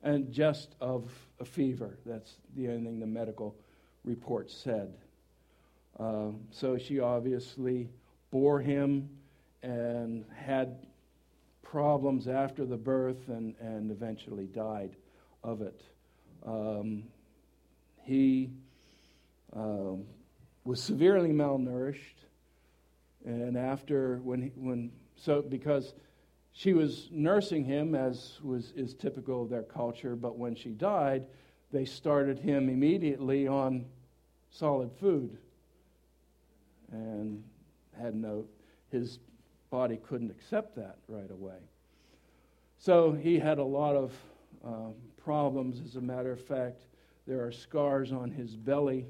[0.01, 1.97] and just of a fever.
[2.05, 3.55] That's the only thing the medical
[4.03, 4.93] report said.
[5.97, 7.87] Uh, so she obviously
[8.29, 9.07] bore him
[9.63, 10.85] and had
[11.63, 14.95] problems after the birth and, and eventually died
[15.43, 15.81] of it.
[16.45, 17.05] Um,
[18.03, 18.51] he
[19.53, 20.03] um,
[20.65, 22.25] was severely malnourished,
[23.25, 25.93] and after when he, when so because
[26.51, 31.25] she was nursing him as was is typical of their culture, but when she died,
[31.71, 33.85] they started him immediately on
[34.51, 35.37] solid food,
[36.91, 37.43] and
[37.97, 38.45] had no
[38.91, 39.19] his
[39.73, 41.57] body couldn't accept that right away.
[42.77, 44.13] So he had a lot of
[44.63, 45.81] um, problems.
[45.83, 46.83] As a matter of fact,
[47.25, 49.07] there are scars on his belly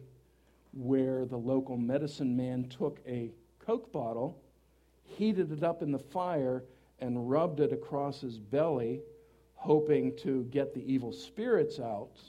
[0.71, 4.41] where the local medicine man took a Coke bottle,
[5.04, 6.63] heated it up in the fire,
[6.99, 9.02] and rubbed it across his belly,
[9.56, 12.21] hoping to get the evil spirits out.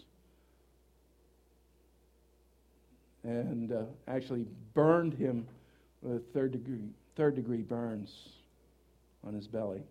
[3.23, 4.45] And uh, actually
[4.75, 5.47] burned him
[6.03, 8.29] with third degree, third degree burns
[9.27, 9.83] on his belly.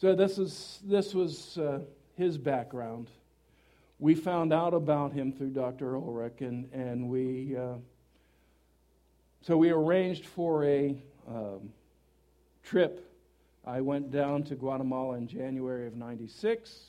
[0.00, 1.80] So this is this was uh,
[2.16, 3.08] his background
[3.98, 5.96] we found out about him through Dr.
[5.96, 7.74] Ulrich, and, and we, uh,
[9.40, 10.96] so we arranged for a
[11.28, 11.70] um,
[12.62, 13.10] trip.
[13.64, 16.80] I went down to Guatemala in January of 96,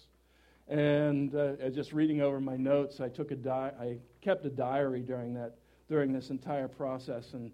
[0.68, 5.02] and uh, just reading over my notes, I took a di- I kept a diary
[5.02, 5.56] during that
[5.88, 7.52] during this entire process, and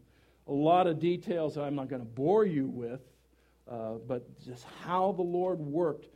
[0.51, 2.99] a lot of details I'm not going to bore you with,
[3.69, 6.09] uh, but just how the Lord worked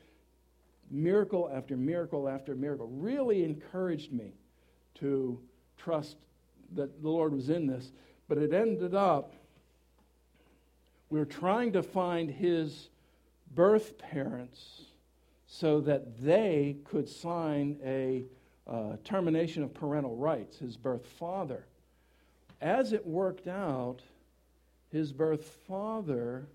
[0.92, 4.34] miracle after miracle after miracle really encouraged me
[4.96, 5.40] to
[5.78, 6.18] trust
[6.74, 7.94] that the Lord was in this.
[8.28, 9.34] But it ended up,
[11.10, 12.90] we were trying to find his
[13.54, 14.82] birth parents
[15.48, 18.26] so that they could sign a
[18.68, 21.66] uh, termination of parental rights, his birth father.
[22.60, 24.02] As it worked out,
[24.92, 26.48] his birth father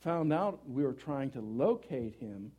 [0.00, 2.52] found out we were trying to locate him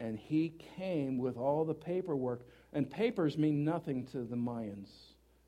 [0.00, 2.40] and he came with all the paperwork.
[2.72, 4.88] And papers mean nothing to the Mayans,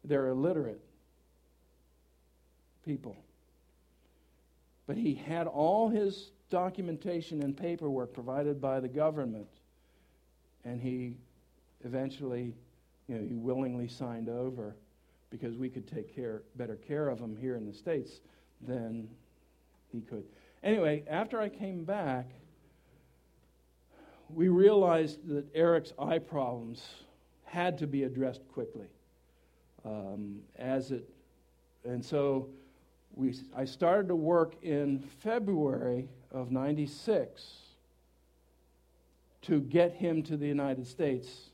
[0.04, 0.80] they're illiterate
[2.84, 3.16] people.
[4.86, 9.48] But he had all his documentation and paperwork provided by the government,
[10.64, 11.14] and he
[11.84, 12.52] eventually,
[13.08, 14.74] you know, he willingly signed over
[15.32, 18.20] because we could take care, better care of him here in the States
[18.60, 19.08] than
[19.90, 20.24] he could.
[20.62, 22.30] Anyway, after I came back,
[24.28, 26.84] we realized that Eric's eye problems
[27.44, 28.86] had to be addressed quickly.
[29.84, 31.08] Um, as it,
[31.84, 32.48] and so
[33.14, 37.42] we, I started to work in February of 96
[39.42, 41.50] to get him to the United States.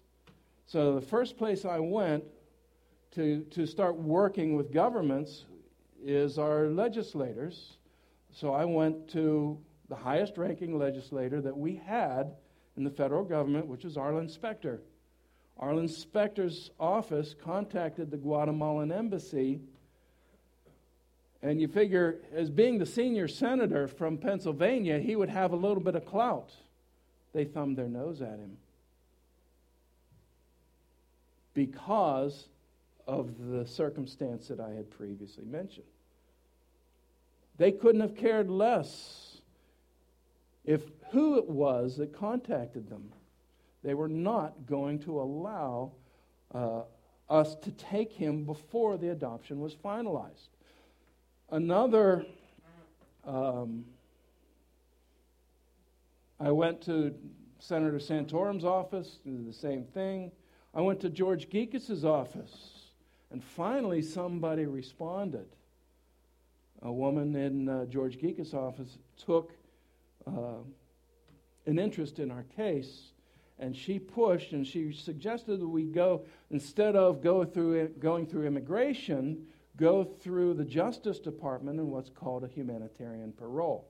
[0.67, 2.25] So the first place I went
[3.19, 5.45] to, to start working with governments
[6.05, 7.79] is our legislators.
[8.31, 12.37] So I went to the highest ranking legislator that we had
[12.77, 14.83] in the federal government, which is Arlen Specter.
[15.59, 19.59] Arlen Specter's office contacted the Guatemalan embassy,
[21.43, 25.83] and you figure, as being the senior senator from Pennsylvania, he would have a little
[25.83, 26.53] bit of clout.
[27.33, 28.59] They thumbed their nose at him
[31.53, 32.47] because
[33.09, 35.87] of the circumstance that I had previously mentioned.
[37.57, 39.41] They couldn't have cared less
[40.65, 43.11] if who it was that contacted them.
[43.83, 45.93] They were not going to allow
[46.55, 46.83] uh,
[47.31, 50.49] us to take him before the adoption was finalized.
[51.51, 52.27] Another,
[53.25, 53.87] um,
[56.39, 57.15] I went to
[57.59, 60.31] Senator Santorum's office, did the same thing.
[60.75, 62.78] I went to George Gekas' office,
[63.31, 65.47] and finally somebody responded.
[66.83, 69.53] A woman in uh, George Gekas' office took
[70.27, 70.63] uh,
[71.67, 73.13] an interest in our case.
[73.59, 78.47] And she pushed and she suggested that we go, instead of go through, going through
[78.47, 83.89] immigration, go through the Justice Department and what's called a humanitarian parole.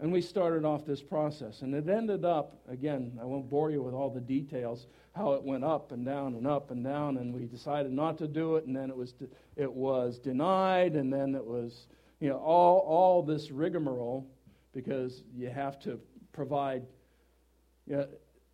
[0.00, 1.62] And we started off this process.
[1.62, 5.42] And it ended up, again, I won't bore you with all the details, how it
[5.42, 7.16] went up and down and up and down.
[7.16, 8.66] And we decided not to do it.
[8.66, 10.94] And then it was, de- it was denied.
[10.94, 11.88] And then it was,
[12.20, 14.24] you know, all, all this rigmarole
[14.72, 16.00] because you have to
[16.32, 16.84] provide.
[17.86, 18.08] You know,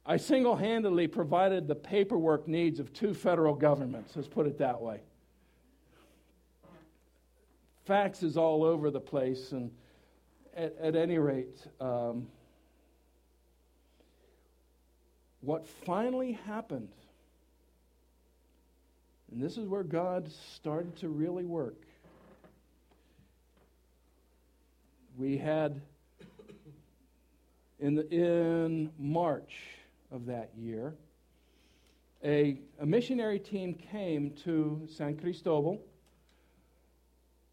[0.06, 4.80] I single handedly provided the paperwork needs of two federal governments, let's put it that
[4.80, 5.00] way.
[7.88, 9.70] Faxes all over the place, and
[10.56, 12.26] at, at any rate, um,
[15.40, 16.88] what finally happened,
[19.30, 21.82] and this is where God started to really work.
[25.16, 25.80] We had
[27.78, 29.54] in, the, in March
[30.10, 30.94] of that year,
[32.24, 35.82] a, a missionary team came to San Cristobal,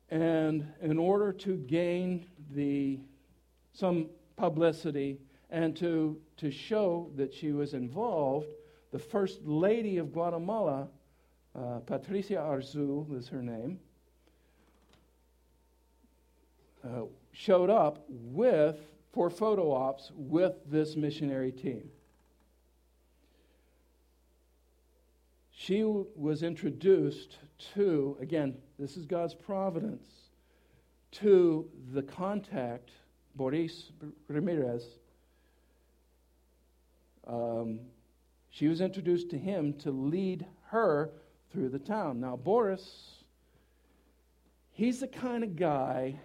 [0.09, 2.99] and in order to gain the,
[3.73, 5.17] some publicity
[5.49, 8.47] and to, to show that she was involved,
[8.91, 10.87] the First Lady of Guatemala,
[11.55, 13.79] uh, Patricia Arzu was her name,
[16.83, 18.77] uh, showed up with,
[19.13, 21.89] for photo ops, with this missionary team.
[25.61, 27.37] she was introduced
[27.75, 30.07] to, again, this is God's providence,
[31.11, 32.91] to the contact,
[33.35, 33.91] Boris
[34.27, 34.85] Ramirez.
[37.27, 37.79] Um,
[38.49, 41.11] she was introduced to him to lead her
[41.51, 42.19] through the town.
[42.19, 43.23] Now, Boris,
[44.71, 46.19] he's the kind of guy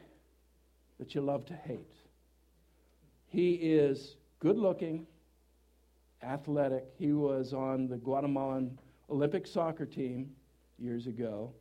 [0.99, 1.93] that you love to hate.
[3.28, 5.07] He is good looking,
[6.22, 6.84] athletic.
[6.99, 8.78] He was on the Guatemalan
[9.11, 10.30] Olympic soccer team
[10.78, 11.53] years ago.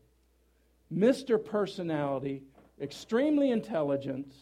[0.93, 1.43] Mr.
[1.43, 2.43] Personality,
[2.82, 4.34] extremely intelligent.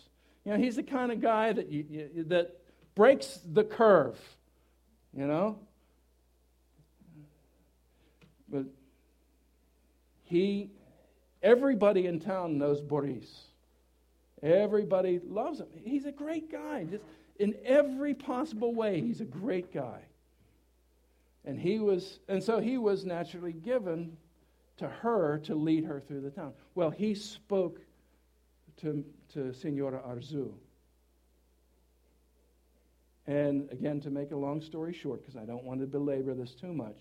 [0.46, 2.58] You know, he's the kind of guy that, you, you, that
[2.96, 4.20] breaks the curve,
[5.16, 5.60] you know?
[8.50, 8.66] But
[10.24, 10.70] he,
[11.42, 13.48] everybody in town knows Boris.
[14.42, 15.68] Everybody loves him.
[15.84, 16.84] He's a great guy.
[16.84, 17.04] Just
[17.40, 20.02] in every possible way, he's a great guy.
[21.46, 24.18] And he was, and so he was naturally given
[24.78, 26.54] to her to lead her through the town.
[26.76, 27.80] Well, he spoke
[28.82, 29.04] to,
[29.34, 30.52] to Senora Arzu.
[33.26, 36.54] And again, to make a long story short, because I don't want to belabor this
[36.54, 37.00] too much,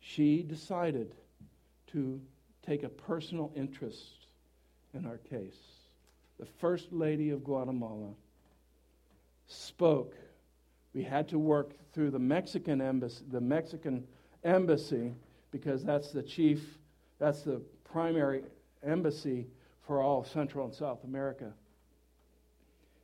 [0.00, 1.14] she decided
[1.92, 2.20] to
[2.64, 4.26] take a personal interest
[4.94, 5.58] in our case.
[6.38, 8.10] The First Lady of Guatemala
[9.48, 10.14] spoke.
[10.94, 14.06] We had to work through the Mexican embassy, the Mexican
[14.44, 15.12] embassy
[15.50, 16.78] because that's the chief,
[17.18, 18.42] that's the primary
[18.84, 19.46] embassy
[19.86, 21.52] for all Central and South America.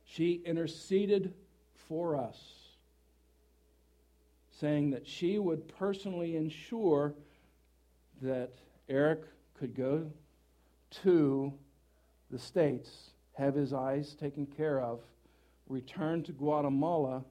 [0.05, 1.33] She interceded
[1.87, 2.37] for us,
[4.59, 7.15] saying that she would personally ensure
[8.21, 8.51] that
[8.89, 9.23] Eric
[9.57, 10.11] could go
[11.03, 11.53] to
[12.29, 14.99] the States, have his eyes taken care of,
[15.67, 17.23] return to Guatemala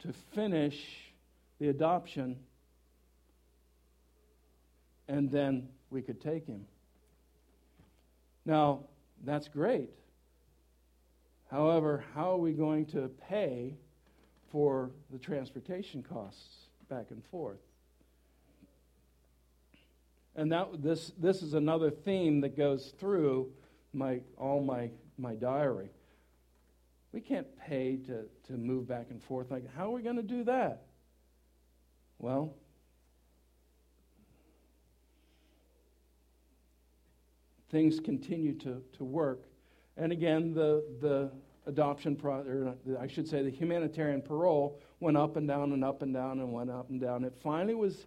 [0.00, 1.12] to finish
[1.58, 2.36] the adoption,
[5.06, 6.66] and then we could take him.
[8.44, 8.80] Now,
[9.24, 9.90] that's great.
[11.50, 13.76] However, how are we going to pay
[14.50, 17.60] for the transportation costs back and forth?
[20.36, 23.52] And that, this, this is another theme that goes through
[23.92, 25.90] my, all my, my diary.
[27.12, 29.52] We can't pay to, to move back and forth.
[29.52, 30.82] Like, how are we going to do that?
[32.18, 32.56] Well,
[37.74, 39.46] things continue to, to work.
[39.96, 41.32] And again, the, the
[41.66, 46.00] adoption, pro, or I should say, the humanitarian parole went up and down and up
[46.02, 47.24] and down and went up and down.
[47.24, 48.06] It finally was,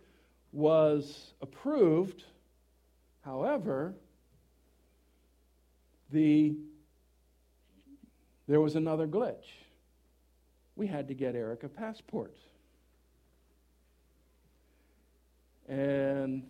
[0.54, 2.24] was approved.
[3.26, 3.94] However,
[6.14, 6.56] the
[8.48, 9.52] there was another glitch.
[10.78, 12.38] We had to get Eric a passport.
[15.68, 16.44] And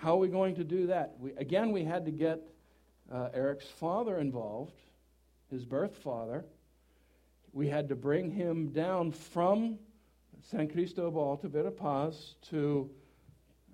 [0.00, 1.14] how are we going to do that?
[1.18, 2.40] We, again, we had to get
[3.12, 4.74] uh, Eric's father involved,
[5.50, 6.44] his birth father.
[7.52, 9.78] We had to bring him down from
[10.50, 12.90] San Cristobal to Verapaz to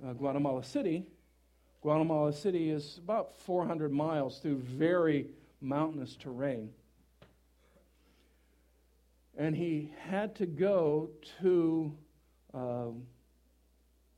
[0.06, 1.04] uh, Guatemala City.
[1.82, 5.26] Guatemala City is about 400 miles through very
[5.60, 6.70] mountainous terrain.
[9.36, 11.08] And he had to go
[11.40, 11.96] to
[12.52, 13.02] um,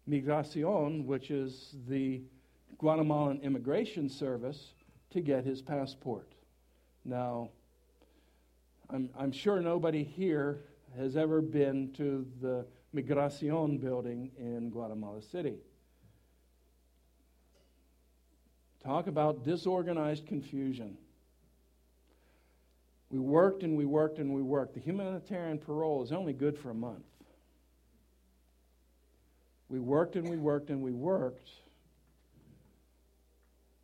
[0.09, 2.22] Migracion, which is the
[2.78, 4.72] Guatemalan Immigration Service,
[5.11, 6.32] to get his passport.
[7.05, 7.50] Now,
[8.90, 10.64] I'm, I'm sure nobody here
[10.96, 15.57] has ever been to the Migracion building in Guatemala City.
[18.82, 20.96] Talk about disorganized confusion.
[23.11, 24.74] We worked and we worked and we worked.
[24.74, 27.05] The humanitarian parole is only good for a month.
[29.72, 31.48] We worked and we worked and we worked.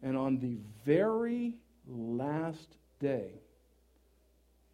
[0.02, 1.54] And on the very
[1.88, 3.30] last day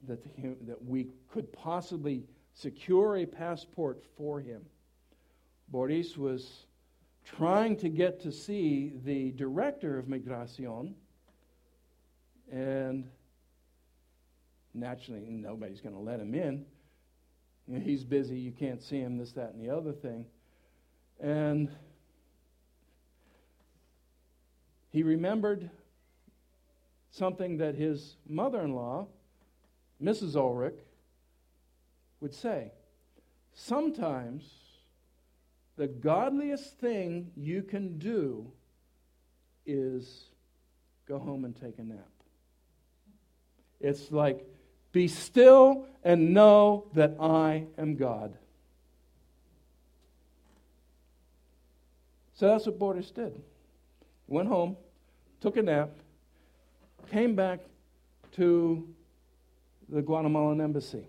[0.08, 4.62] that, the, that we could possibly secure a passport for him,
[5.68, 6.66] Boris was
[7.24, 10.94] trying to get to see the director of Migracion,
[12.50, 13.08] and
[14.74, 16.66] naturally, nobody's going to let him in.
[17.84, 20.26] He's busy, you can't see him, this, that, and the other thing.
[21.20, 21.70] And
[24.90, 25.70] he remembered
[27.10, 29.06] something that his mother in law,
[30.02, 30.36] Mrs.
[30.36, 30.78] Ulrich,
[32.20, 32.72] would say.
[33.52, 34.44] Sometimes
[35.76, 38.50] the godliest thing you can do
[39.66, 40.24] is
[41.06, 42.08] go home and take a nap.
[43.80, 44.46] It's like,
[44.92, 48.38] be still and know that I am God.
[52.35, 53.41] So that's what Boris did.
[54.26, 54.76] Went home,
[55.41, 55.91] took a nap,
[57.11, 57.61] came back
[58.32, 58.89] to
[59.89, 61.07] the Guatemalan embassy.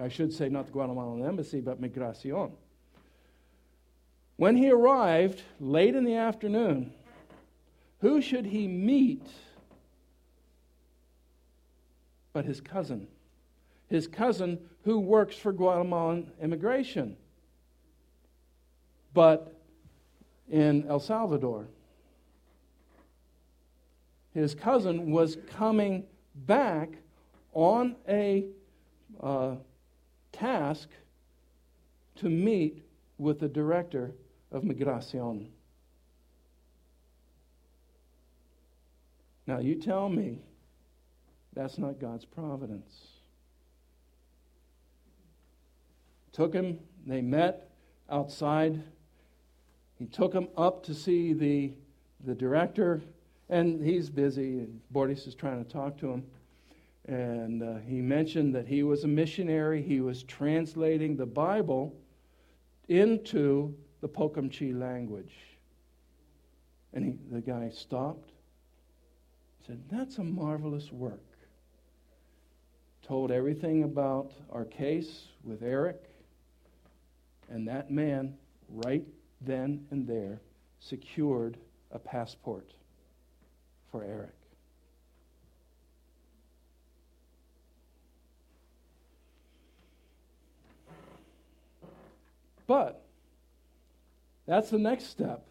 [0.00, 2.52] I should say not the Guatemalan embassy, but Migracion.
[4.36, 6.92] When he arrived late in the afternoon,
[8.00, 9.26] who should he meet
[12.32, 13.06] but his cousin?
[13.88, 17.16] His cousin who works for Guatemalan immigration,
[19.16, 19.56] but
[20.50, 21.68] in El Salvador.
[24.34, 26.04] His cousin was coming
[26.34, 26.90] back
[27.54, 28.44] on a
[29.18, 29.54] uh,
[30.32, 30.90] task
[32.16, 32.84] to meet
[33.16, 34.12] with the director
[34.52, 35.46] of Migracion.
[39.46, 40.40] Now, you tell me
[41.54, 42.92] that's not God's providence.
[46.32, 47.70] Took him, they met
[48.10, 48.82] outside.
[49.98, 51.72] He took him up to see the,
[52.24, 53.02] the director,
[53.48, 56.24] and he's busy, and Boris is trying to talk to him.
[57.06, 59.80] And uh, he mentioned that he was a missionary.
[59.80, 61.94] He was translating the Bible
[62.88, 65.34] into the Pocumchi language.
[66.92, 68.32] And he, the guy stopped,
[69.66, 71.22] said, That's a marvelous work.
[73.02, 76.02] Told everything about our case with Eric.
[77.48, 78.34] And that man,
[78.68, 79.04] right
[79.40, 80.40] then and there,
[80.80, 81.56] secured
[81.92, 82.70] a passport
[83.90, 84.30] for Eric.
[92.66, 93.02] But
[94.46, 95.46] that's the next step.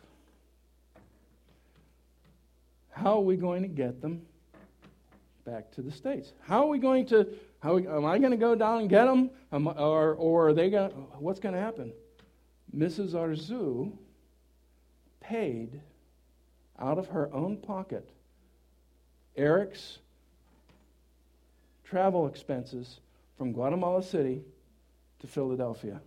[2.92, 4.22] How are we going to get them
[5.46, 6.34] back to the States?
[6.42, 7.28] How are we going to,
[7.60, 9.30] how am I going to go down and get them?
[9.52, 11.94] Am, or, or are they going to, what's going to happen?
[12.76, 13.14] Mrs.
[13.14, 13.94] Arzu
[15.22, 15.80] paid
[16.78, 18.10] out of her own pocket
[19.36, 20.00] Eric's
[21.84, 23.00] travel expenses
[23.38, 24.42] from Guatemala City
[25.20, 26.02] to Philadelphia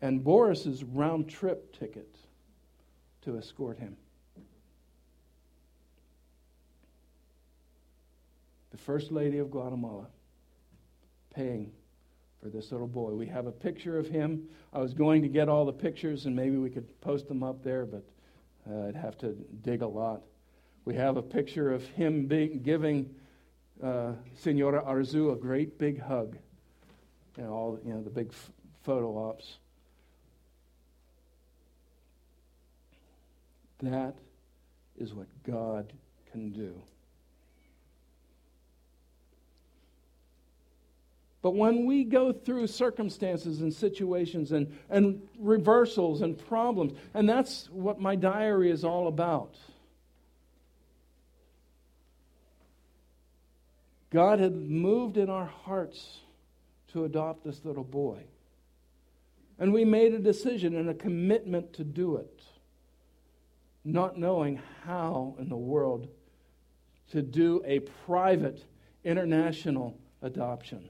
[0.00, 2.14] and Boris's round trip ticket
[3.22, 3.96] to escort him.
[8.70, 10.06] The First Lady of Guatemala
[11.34, 11.72] paying
[12.42, 13.12] for this little boy.
[13.12, 14.48] We have a picture of him.
[14.72, 17.62] I was going to get all the pictures and maybe we could post them up
[17.62, 18.04] there, but
[18.70, 20.22] uh, I'd have to dig a lot.
[20.84, 23.14] We have a picture of him being, giving
[23.82, 26.36] uh, Senora Arzu a great big hug.
[27.36, 28.50] You know, all you know the big f-
[28.82, 29.58] photo ops.
[33.82, 34.14] That
[34.96, 35.92] is what God
[36.32, 36.80] can do.
[41.46, 47.70] But when we go through circumstances and situations and, and reversals and problems, and that's
[47.70, 49.54] what my diary is all about.
[54.10, 56.18] God had moved in our hearts
[56.88, 58.24] to adopt this little boy.
[59.60, 62.42] And we made a decision and a commitment to do it
[63.84, 66.08] not knowing how in the world
[67.12, 68.64] to do a private
[69.04, 70.88] international adoption.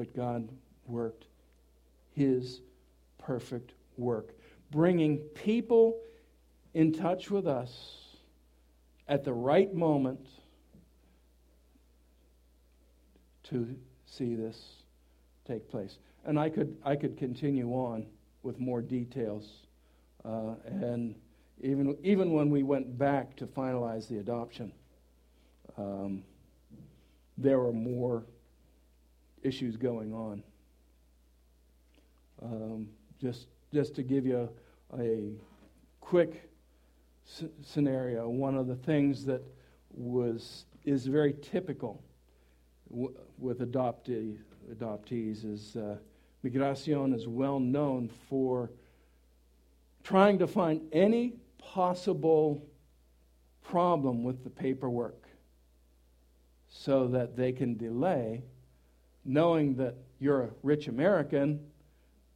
[0.00, 0.48] But God
[0.86, 1.26] worked
[2.14, 2.62] His
[3.18, 4.34] perfect work,
[4.70, 6.00] bringing people
[6.72, 8.16] in touch with us
[9.08, 10.26] at the right moment
[13.42, 13.76] to
[14.06, 14.58] see this
[15.46, 15.98] take place.
[16.24, 18.06] And I could, I could continue on
[18.42, 19.50] with more details.
[20.24, 21.14] Uh, and
[21.60, 24.72] even, even when we went back to finalize the adoption,
[25.76, 26.22] um,
[27.36, 28.24] there were more
[29.42, 30.42] issues going on.
[32.42, 32.88] Um,
[33.20, 34.48] just, just to give you
[34.94, 35.32] a, a
[36.00, 36.50] quick
[37.62, 39.42] scenario, one of the things that
[39.90, 42.02] was, is very typical
[42.90, 44.38] w- with adoptee,
[44.72, 45.96] adoptees is uh,
[46.44, 48.70] Migracion is well known for
[50.02, 52.66] trying to find any possible
[53.62, 55.28] problem with the paperwork
[56.68, 58.42] so that they can delay,
[59.24, 61.60] knowing that you're a rich American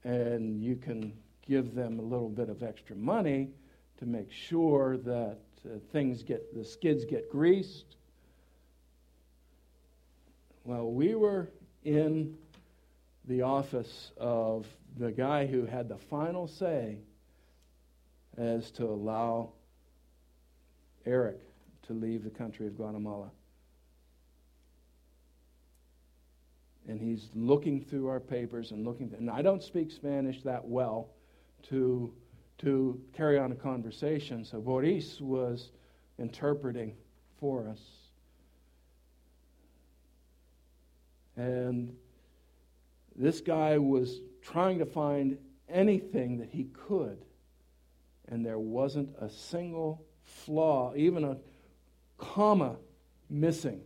[0.05, 1.13] and you can
[1.47, 3.51] give them a little bit of extra money
[3.99, 7.97] to make sure that uh, things get, the skids get greased.
[10.65, 11.51] Well, we were
[11.85, 12.37] in
[13.27, 14.67] the office of
[14.99, 16.99] the guy who had the final say
[18.37, 19.51] as to allow
[21.07, 21.39] Eric
[21.87, 23.31] to leave the country of Guatemala.
[26.87, 31.09] And he's looking through our papers and looking, and I don't speak Spanish that well
[31.71, 32.13] to,
[32.59, 35.71] to carry on a conversation, so Boris was
[36.19, 36.95] interpreting
[37.41, 37.81] for us.
[41.37, 41.97] And
[43.17, 47.25] this guy was trying to find anything that he could,
[48.29, 51.39] and there wasn't a single flaw, even a
[52.19, 52.77] comma
[53.31, 53.81] missing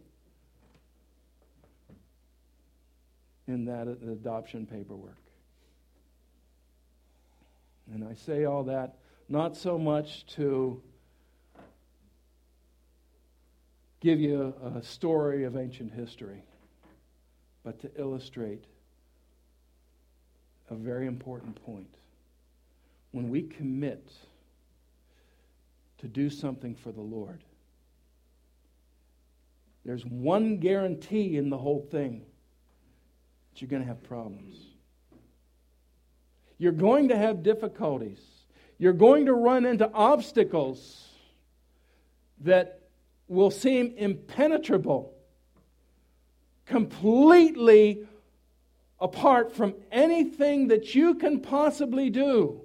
[3.48, 5.16] in that adoption paperwork.
[7.92, 8.96] And I say all that
[9.28, 10.80] not so much to
[14.00, 16.44] give you a story of ancient history,
[17.64, 18.64] but to illustrate
[20.70, 21.94] a very important point.
[23.10, 24.12] When we commit
[25.98, 27.42] to do something for the Lord,
[29.84, 32.22] there's one guarantee in the whole thing
[33.60, 34.56] you're going to have problems.
[36.58, 38.20] You're going to have difficulties.
[38.78, 41.08] You're going to run into obstacles
[42.40, 42.80] that
[43.28, 45.14] will seem impenetrable,
[46.66, 48.06] completely
[49.00, 52.62] apart from anything that you can possibly do.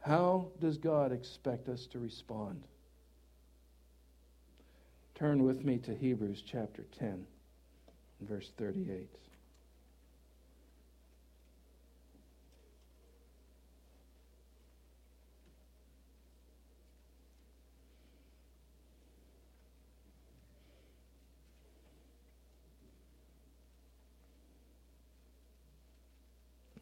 [0.00, 2.62] How does God expect us to respond?
[5.14, 7.26] Turn with me to Hebrews chapter 10,
[8.20, 9.08] verse 38.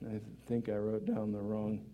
[0.04, 0.18] I
[0.48, 1.84] think I wrote down the wrong.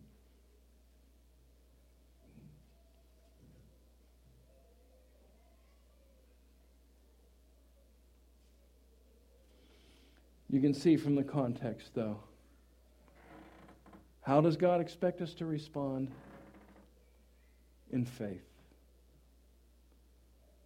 [10.52, 12.18] You can see from the context, though.
[14.20, 16.12] How does God expect us to respond?
[17.90, 18.44] In faith.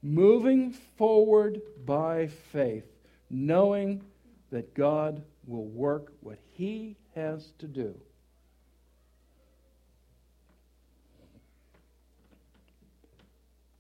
[0.03, 2.85] Moving forward by faith,
[3.31, 4.03] knowing
[4.51, 7.95] that God will work what He has to do.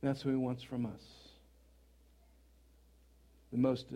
[0.02, 1.02] That's what He wants from us.
[3.50, 3.86] The most,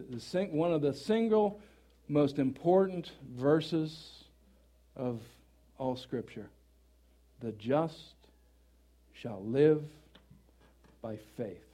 [0.50, 1.60] one of the single
[2.10, 4.24] most important verses
[4.96, 5.20] of
[5.78, 6.48] all Scripture.
[7.40, 8.14] The just
[9.12, 9.82] shall live
[11.00, 11.64] by faith.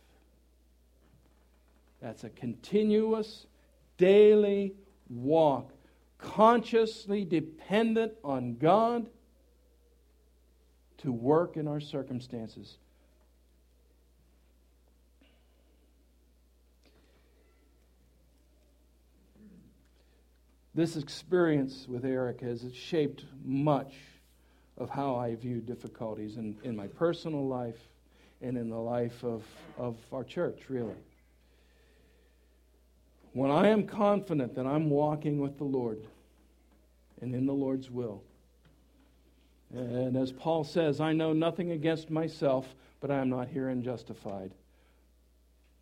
[2.02, 3.46] That's a continuous,
[3.96, 4.74] daily
[5.08, 5.72] walk,
[6.18, 9.06] consciously dependent on God
[10.98, 12.76] to work in our circumstances.
[20.76, 23.94] This experience with Eric has shaped much
[24.76, 27.78] of how I view difficulties in, in my personal life
[28.42, 29.42] and in the life of,
[29.78, 30.98] of our church, really.
[33.32, 35.98] When I am confident that I'm walking with the Lord
[37.22, 38.22] and in the Lord's will,
[39.72, 42.66] and as Paul says, I know nothing against myself,
[43.00, 44.52] but I am not herein justified.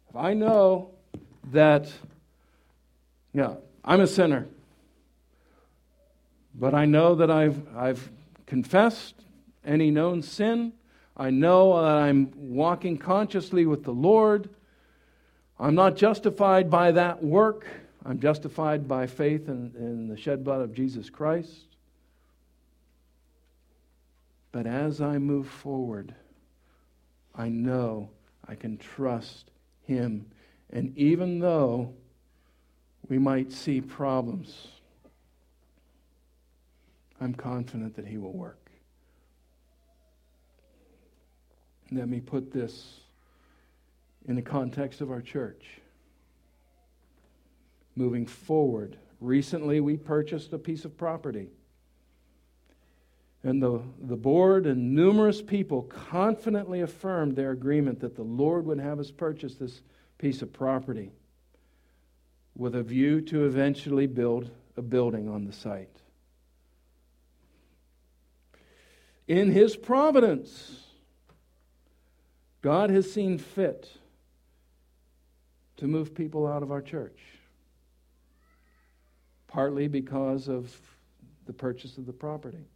[0.09, 0.91] if I know
[1.51, 1.93] that,
[3.33, 4.47] yeah, I'm a sinner,
[6.55, 8.11] but I know that I've, I've
[8.47, 9.15] confessed
[9.65, 10.73] any known sin,
[11.17, 14.51] I know that I'm walking consciously with the Lord.
[15.59, 17.67] I'm not justified by that work.
[18.05, 21.77] I'm justified by faith in, in the shed blood of Jesus Christ.
[24.51, 26.15] But as I move forward,
[27.35, 28.11] I know
[28.47, 29.51] I can trust
[29.83, 30.27] Him.
[30.71, 31.95] And even though
[33.09, 34.69] we might see problems,
[37.21, 38.71] I'm confident that He will work.
[41.91, 43.01] Let me put this
[44.27, 45.65] in the context of our church.
[47.95, 51.49] Moving forward, recently we purchased a piece of property.
[53.45, 58.81] And the, the board and numerous people confidently affirmed their agreement that the Lord would
[58.81, 59.83] have us purchase this
[60.17, 61.13] piece of property
[62.57, 66.01] with a view to eventually build a building on the site.
[69.27, 70.81] In His providence,
[72.61, 73.91] God has seen fit
[75.77, 77.19] to move people out of our church,
[79.47, 80.75] partly because of
[81.47, 82.67] the purchase of the property.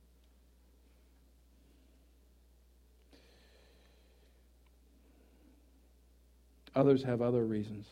[6.74, 7.86] Others have other reasons.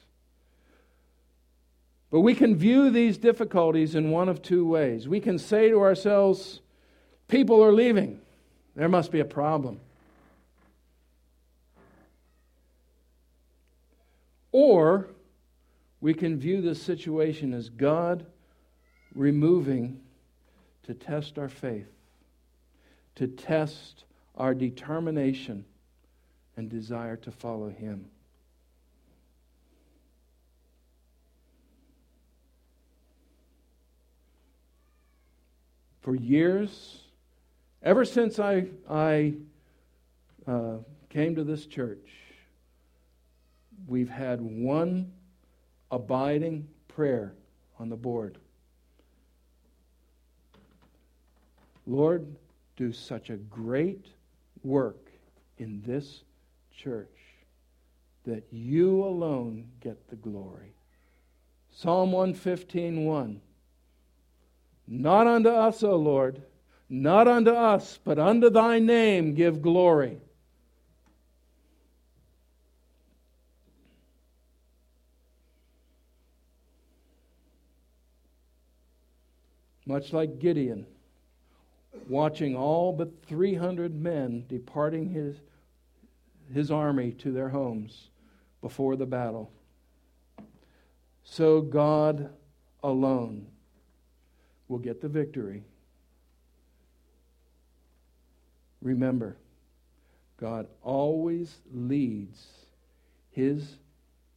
[2.10, 5.08] But we can view these difficulties in one of two ways.
[5.08, 6.60] We can say to ourselves,
[7.26, 8.20] people are leaving.
[8.76, 9.80] There must be a problem.
[14.52, 15.08] Or
[16.00, 18.26] we can view this situation as God
[19.14, 20.00] removing
[20.82, 21.88] to test our faith,
[23.14, 24.04] to test
[24.36, 25.64] our determination
[26.56, 28.10] and desire to follow Him.
[36.02, 37.05] For years,
[37.86, 39.34] ever since I, I
[40.44, 40.78] uh,
[41.08, 42.10] came to this church,
[43.86, 45.12] we've had one
[45.92, 47.32] abiding prayer
[47.78, 48.38] on the board.
[51.86, 52.26] Lord,
[52.76, 54.06] do such a great
[54.64, 55.12] work
[55.58, 56.24] in this
[56.76, 57.08] church
[58.24, 60.74] that you alone get the glory.
[61.70, 63.40] Psalm 115 1.
[64.88, 66.42] Not unto us, O Lord,
[66.88, 70.20] not unto us, but unto thy name give glory.
[79.86, 80.84] much like Gideon,
[82.08, 85.36] watching all but 300 men departing his,
[86.52, 88.08] his army to their homes
[88.60, 89.50] before the battle.
[91.22, 92.30] So God
[92.82, 93.46] alone
[94.68, 95.62] will get the victory.
[98.86, 99.36] Remember,
[100.36, 102.46] God always leads
[103.32, 103.78] his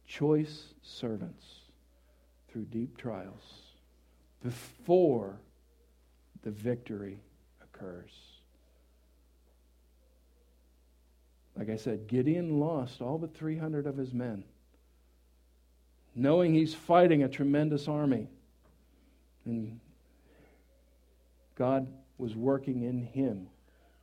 [0.08, 1.44] choice servants
[2.48, 3.44] through deep trials
[4.42, 5.38] before
[6.42, 7.20] the victory
[7.62, 8.10] occurs.
[11.56, 14.42] Like I said, Gideon lost all but 300 of his men,
[16.16, 18.26] knowing he's fighting a tremendous army.
[19.44, 19.78] And
[21.54, 21.86] God
[22.18, 23.46] was working in him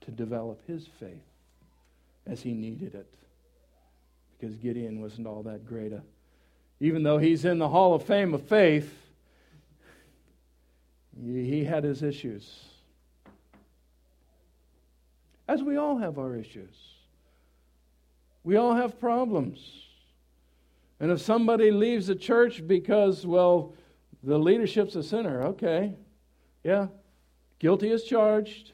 [0.07, 1.21] to develop his faith
[2.25, 3.07] as he needed it.
[4.39, 6.01] Because Gideon wasn't all that great a.
[6.79, 8.89] Even though he's in the Hall of Fame of faith,
[11.21, 12.63] he had his issues.
[15.45, 16.75] As we all have our issues.
[18.45, 19.59] We all have problems.
[21.01, 23.73] And if somebody leaves the church because, well,
[24.23, 25.95] the leadership's a sinner, okay.
[26.63, 26.87] Yeah.
[27.59, 28.71] Guilty as charged.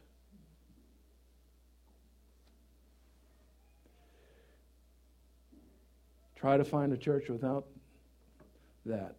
[6.44, 7.68] Try to find a church without
[8.86, 9.16] that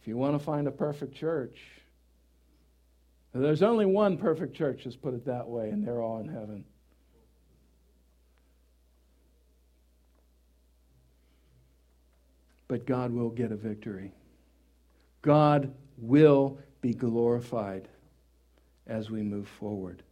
[0.00, 1.56] If you want to find a perfect church,
[3.32, 6.64] there's only one perfect church, let's put it that way, and they're all in heaven.
[12.66, 14.10] But God will get a victory.
[15.22, 17.86] God will be glorified
[18.88, 20.02] as we move forward,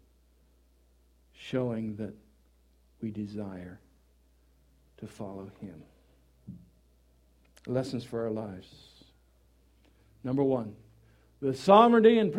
[1.35, 2.15] showing that
[3.01, 3.81] we desire
[4.99, 5.83] to follow Him.
[7.67, 8.69] Lessons for our lives.
[10.23, 10.75] Number one,
[11.41, 12.33] the sovereignty and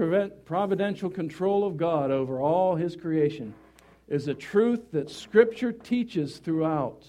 [0.45, 3.53] providential control of God over all his creation
[4.07, 7.05] is a truth that Scripture teaches throughout.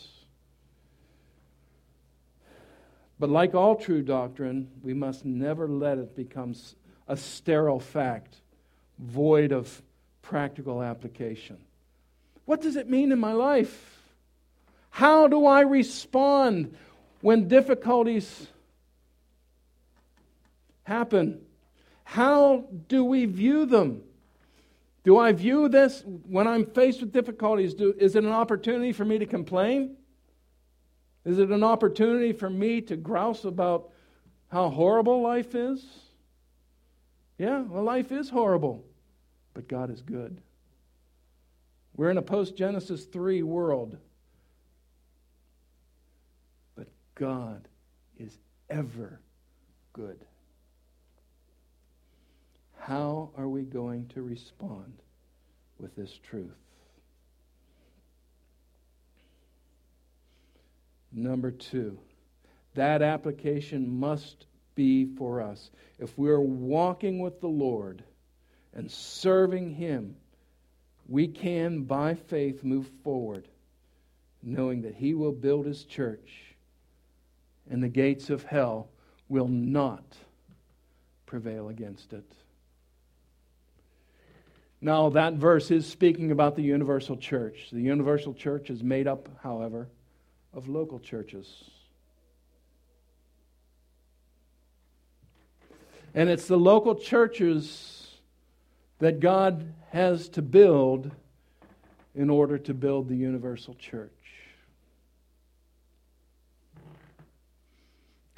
[3.19, 6.55] But like all true doctrine, we must never let it become
[7.09, 8.37] a sterile fact,
[8.99, 9.83] void of
[10.23, 11.57] practical application.
[12.45, 13.98] What does it mean in my life?
[14.99, 16.77] How do I respond
[17.21, 18.49] when difficulties
[20.83, 21.41] happen?
[22.03, 24.03] How do we view them?
[25.05, 27.75] Do I view this when I'm faced with difficulties?
[27.75, 29.97] Do, is it an opportunity for me to complain?
[31.25, 33.91] Is it an opportunity for me to grouse about
[34.51, 35.87] how horrible life is?
[37.39, 38.85] Yeah, well, life is horrible,
[39.55, 40.43] but God is good.
[41.95, 43.97] We're in a post Genesis 3 world.
[46.75, 46.89] But
[47.19, 47.67] God
[48.19, 48.37] is
[48.71, 49.21] ever
[49.93, 50.19] good.
[52.79, 54.93] How are we going to respond
[55.79, 56.57] with this truth?
[61.13, 61.99] Number two,
[62.75, 65.71] that application must be for us.
[65.99, 68.05] If we're walking with the Lord
[68.73, 70.17] and serving Him,
[71.09, 73.49] we can, by faith, move forward,
[74.43, 76.48] knowing that He will build His church
[77.71, 78.89] and the gates of hell
[79.29, 80.17] will not
[81.27, 82.25] prevail against it.
[84.81, 87.69] Now, that verse is speaking about the universal church.
[87.73, 89.89] The universal church is made up, however,
[90.55, 91.65] of local churches.
[96.15, 98.09] And it's the local churches
[98.99, 101.11] that God has to build
[102.15, 104.11] in order to build the universal church.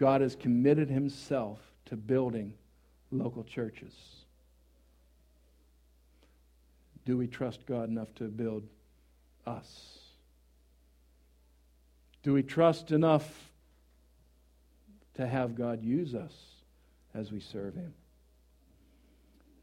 [0.00, 2.54] God has committed himself to building
[3.10, 3.92] local churches.
[7.04, 8.62] Do we trust God enough to build
[9.46, 9.98] us?
[12.22, 13.28] Do we trust enough
[15.16, 16.32] to have God use us
[17.12, 17.92] as we serve Him?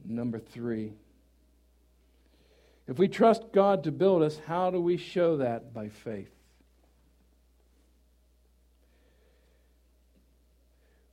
[0.06, 0.94] Number three,
[2.88, 5.74] if we trust God to build us, how do we show that?
[5.74, 6.37] By faith.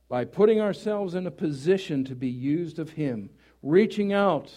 [0.07, 3.29] By putting ourselves in a position to be used of Him,
[3.63, 4.53] reaching out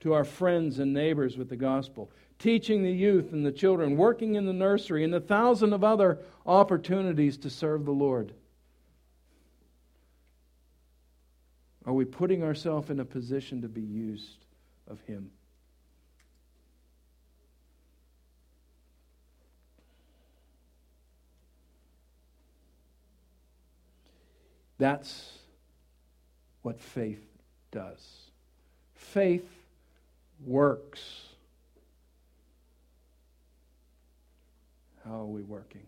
[0.00, 4.34] to our friends and neighbors with the gospel, teaching the youth and the children, working
[4.34, 8.32] in the nursery, and a thousand of other opportunities to serve the Lord?
[11.84, 14.46] Are we putting ourselves in a position to be used
[14.86, 15.30] of Him?
[24.80, 25.32] That's
[26.62, 27.22] what faith
[27.70, 28.30] does.
[28.94, 29.46] Faith
[30.46, 31.26] works.
[35.04, 35.84] How are we working?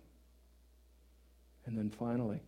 [1.64, 2.40] And then finally,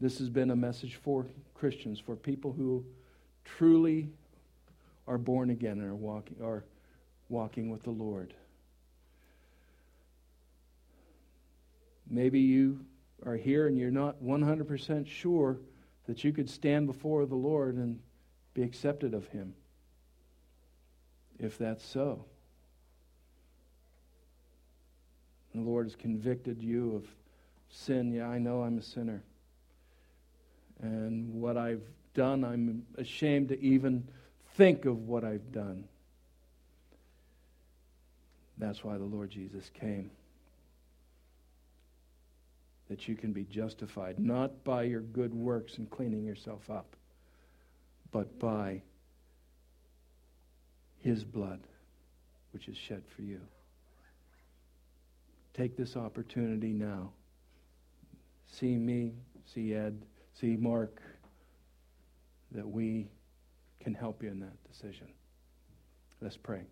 [0.00, 2.84] this has been a message for Christians, for people who
[3.44, 4.08] truly
[5.06, 6.64] are born again and are walking, are
[7.28, 8.34] walking with the Lord.
[12.10, 12.80] Maybe you
[13.24, 15.58] are here and you're not 100% sure
[16.06, 18.00] that you could stand before the Lord and
[18.54, 19.54] be accepted of Him.
[21.38, 22.24] If that's so,
[25.54, 27.06] the Lord has convicted you of
[27.70, 28.12] sin.
[28.12, 29.22] Yeah, I know I'm a sinner.
[30.80, 31.82] And what I've
[32.14, 34.08] done, I'm ashamed to even
[34.54, 35.84] think of what I've done.
[38.56, 40.10] That's why the Lord Jesus came.
[42.88, 46.96] That you can be justified, not by your good works and cleaning yourself up,
[48.10, 48.82] but by
[51.00, 51.60] His blood,
[52.52, 53.40] which is shed for you.
[55.52, 57.10] Take this opportunity now.
[58.46, 59.12] See me,
[59.44, 60.00] see Ed,
[60.32, 61.02] see Mark,
[62.52, 63.08] that we
[63.80, 65.08] can help you in that decision.
[66.20, 66.62] Let's pray.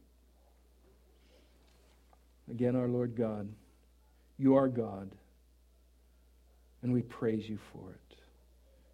[2.51, 3.49] Again, our Lord God,
[4.39, 5.11] you are God,
[6.87, 8.17] and we praise you for it.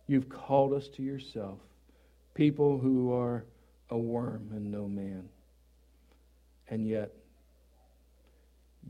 [0.06, 1.58] You've called us to yourself,
[2.32, 3.44] people who are
[3.90, 5.28] a worm and no man.
[6.68, 7.12] And yet,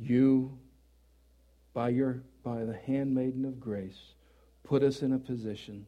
[0.00, 0.56] you,
[1.74, 3.98] by, your, by the handmaiden of grace,
[4.62, 5.84] put us in a position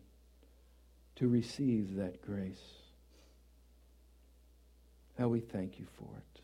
[1.15, 2.65] to receive that grace.
[5.21, 6.41] Now we thank you for it.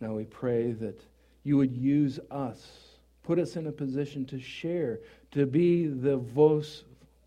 [0.00, 1.00] Now we pray that
[1.44, 2.93] you would use us,
[3.24, 5.00] put us in a position to share,
[5.32, 6.84] to be the voice,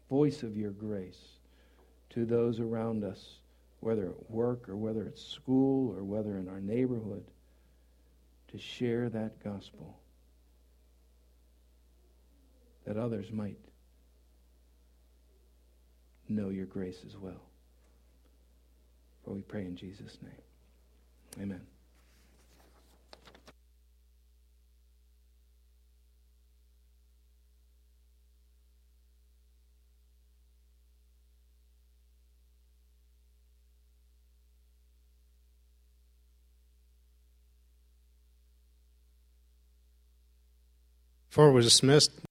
[0.09, 1.19] voice of your grace
[2.11, 3.39] to those around us,
[3.81, 7.25] whether at work or whether at school or whether in our neighborhood,
[8.51, 9.97] to share that gospel.
[12.87, 13.57] that others might
[16.29, 17.41] know your grace as well.
[19.23, 21.43] For we pray in Jesus' name.
[21.43, 21.61] Amen.
[41.37, 42.09] Before it was dismissed,